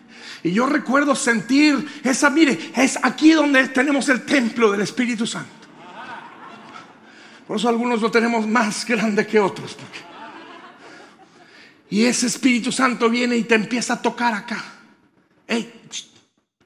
Y 0.42 0.52
yo 0.52 0.66
recuerdo 0.66 1.14
sentir 1.14 1.86
esa, 2.02 2.30
mire, 2.30 2.72
es 2.74 2.98
aquí 3.02 3.32
donde 3.32 3.68
tenemos 3.68 4.08
el 4.08 4.24
templo 4.24 4.72
del 4.72 4.80
Espíritu 4.80 5.26
Santo. 5.26 5.50
Por 7.46 7.56
eso 7.56 7.68
algunos 7.68 8.00
lo 8.00 8.10
tenemos 8.10 8.46
más 8.46 8.84
grande 8.86 9.26
que 9.26 9.38
otros. 9.38 9.76
Y 11.90 12.06
ese 12.06 12.26
Espíritu 12.26 12.72
Santo 12.72 13.10
viene 13.10 13.36
y 13.36 13.44
te 13.44 13.54
empieza 13.54 13.94
a 13.94 14.02
tocar 14.02 14.32
acá. 14.34 14.64
Hey, 15.46 15.80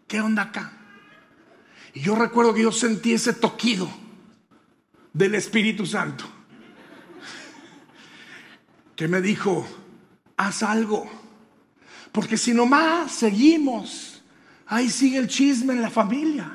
¿qué 0.06 0.20
onda 0.20 0.42
acá? 0.42 0.72
Y 1.92 2.00
yo 2.00 2.14
recuerdo 2.14 2.54
que 2.54 2.62
yo 2.62 2.70
sentí 2.70 3.12
ese 3.12 3.32
toquido 3.32 3.90
del 5.12 5.34
Espíritu 5.34 5.84
Santo. 5.84 6.24
Que 8.94 9.08
me 9.08 9.20
dijo, 9.20 9.66
haz 10.36 10.62
algo. 10.62 11.25
Porque 12.16 12.38
si 12.38 12.54
nomás 12.54 13.12
seguimos, 13.12 14.22
ahí 14.66 14.88
sigue 14.88 15.18
el 15.18 15.28
chisme 15.28 15.74
en 15.74 15.82
la 15.82 15.90
familia. 15.90 16.50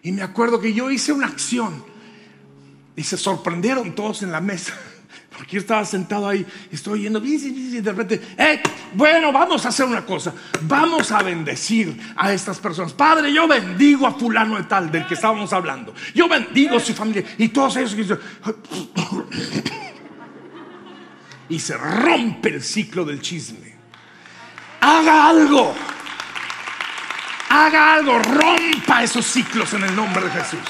Y 0.00 0.12
me 0.12 0.22
acuerdo 0.22 0.60
que 0.60 0.72
yo 0.72 0.92
hice 0.92 1.10
una 1.10 1.26
acción 1.26 1.84
y 2.94 3.02
se 3.02 3.16
sorprendieron 3.16 3.96
todos 3.96 4.22
en 4.22 4.30
la 4.30 4.40
mesa. 4.40 4.74
Porque 5.36 5.56
yo 5.56 5.58
estaba 5.58 5.84
sentado 5.84 6.28
ahí 6.28 6.46
y 6.70 6.76
estoy 6.76 7.02
yendo 7.02 7.20
y 7.24 7.80
de 7.80 7.90
repente, 7.90 8.22
eh, 8.38 8.62
bueno, 8.94 9.32
vamos 9.32 9.66
a 9.66 9.70
hacer 9.70 9.86
una 9.86 10.06
cosa. 10.06 10.32
Vamos 10.62 11.10
a 11.10 11.20
bendecir 11.20 11.98
a 12.14 12.32
estas 12.32 12.60
personas. 12.60 12.92
Padre, 12.92 13.32
yo 13.32 13.48
bendigo 13.48 14.06
a 14.06 14.14
fulano 14.14 14.56
de 14.56 14.62
tal 14.62 14.92
del 14.92 15.04
que 15.04 15.14
estábamos 15.14 15.52
hablando. 15.52 15.92
Yo 16.14 16.28
bendigo 16.28 16.76
a 16.76 16.80
su 16.80 16.94
familia. 16.94 17.24
Y 17.38 17.48
todos 17.48 17.76
ellos 17.76 17.96
y 21.48 21.58
se 21.58 21.76
rompe 21.76 22.50
el 22.50 22.62
ciclo 22.62 23.04
del 23.04 23.20
chisme. 23.20 23.67
Haga 24.80 25.28
algo. 25.28 25.74
Haga 27.48 27.94
algo. 27.94 28.18
Rompa 28.18 29.02
esos 29.02 29.26
ciclos 29.26 29.72
en 29.74 29.84
el 29.84 29.94
nombre 29.94 30.24
de 30.24 30.30
Jesús. 30.30 30.60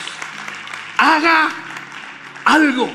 Haga 0.98 1.50
algo. 2.44 2.88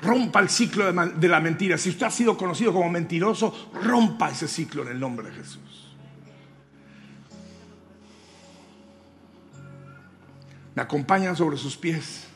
Rompa 0.00 0.40
el 0.40 0.48
ciclo 0.48 0.92
de 0.92 1.28
la 1.28 1.40
mentira. 1.40 1.76
Si 1.76 1.90
usted 1.90 2.06
ha 2.06 2.10
sido 2.10 2.36
conocido 2.36 2.72
como 2.72 2.88
mentiroso, 2.88 3.70
rompa 3.82 4.30
ese 4.30 4.46
ciclo 4.46 4.82
en 4.82 4.88
el 4.88 5.00
nombre 5.00 5.28
de 5.28 5.34
Jesús. 5.34 5.96
Me 10.74 10.82
acompañan 10.82 11.34
sobre 11.34 11.56
sus 11.56 11.76
pies. 11.76 12.27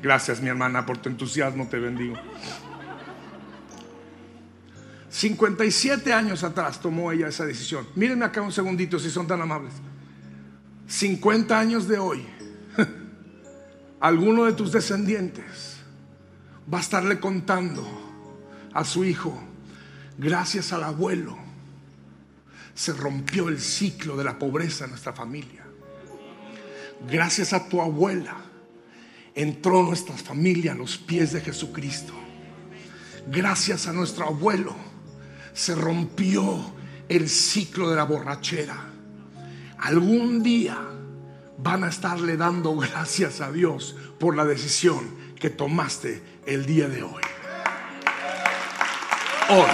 Gracias 0.02 0.40
mi 0.40 0.48
hermana 0.48 0.86
por 0.86 0.98
tu 0.98 1.08
entusiasmo, 1.08 1.68
te 1.68 1.78
bendigo. 1.78 2.16
57 5.08 6.12
años 6.12 6.44
atrás 6.44 6.80
tomó 6.80 7.10
ella 7.10 7.28
esa 7.28 7.46
decisión. 7.46 7.86
Mírenme 7.94 8.26
acá 8.26 8.42
un 8.42 8.52
segundito 8.52 8.98
si 8.98 9.10
son 9.10 9.26
tan 9.26 9.40
amables. 9.40 9.72
50 10.88 11.58
años 11.58 11.88
de 11.88 11.98
hoy, 11.98 12.24
alguno 14.00 14.44
de 14.44 14.52
tus 14.52 14.70
descendientes 14.70 15.75
va 16.72 16.78
a 16.78 16.80
estarle 16.80 17.20
contando 17.20 17.86
a 18.72 18.84
su 18.84 19.04
hijo, 19.04 19.38
gracias 20.18 20.72
al 20.72 20.84
abuelo, 20.84 21.36
se 22.74 22.92
rompió 22.92 23.48
el 23.48 23.60
ciclo 23.60 24.16
de 24.16 24.24
la 24.24 24.38
pobreza 24.38 24.84
en 24.84 24.90
nuestra 24.90 25.12
familia. 25.12 25.64
Gracias 27.08 27.52
a 27.52 27.68
tu 27.68 27.80
abuela, 27.80 28.36
entró 29.34 29.82
nuestra 29.82 30.16
familia 30.16 30.72
a 30.72 30.74
los 30.74 30.98
pies 30.98 31.32
de 31.32 31.40
Jesucristo. 31.40 32.12
Gracias 33.28 33.86
a 33.86 33.92
nuestro 33.92 34.26
abuelo 34.26 34.74
se 35.56 35.74
rompió 35.74 36.74
el 37.08 37.30
ciclo 37.30 37.88
de 37.88 37.96
la 37.96 38.04
borrachera. 38.04 38.76
Algún 39.78 40.42
día 40.42 40.78
van 41.58 41.84
a 41.84 41.88
estarle 41.88 42.36
dando 42.36 42.76
gracias 42.76 43.40
a 43.40 43.50
Dios 43.50 43.96
por 44.20 44.36
la 44.36 44.44
decisión 44.44 45.16
que 45.40 45.48
tomaste 45.48 46.22
el 46.46 46.64
día 46.64 46.88
de 46.88 47.02
hoy. 47.02 47.22
Hoy 49.48 49.70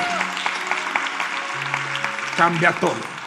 cambia 2.36 2.72
todo. 2.72 3.21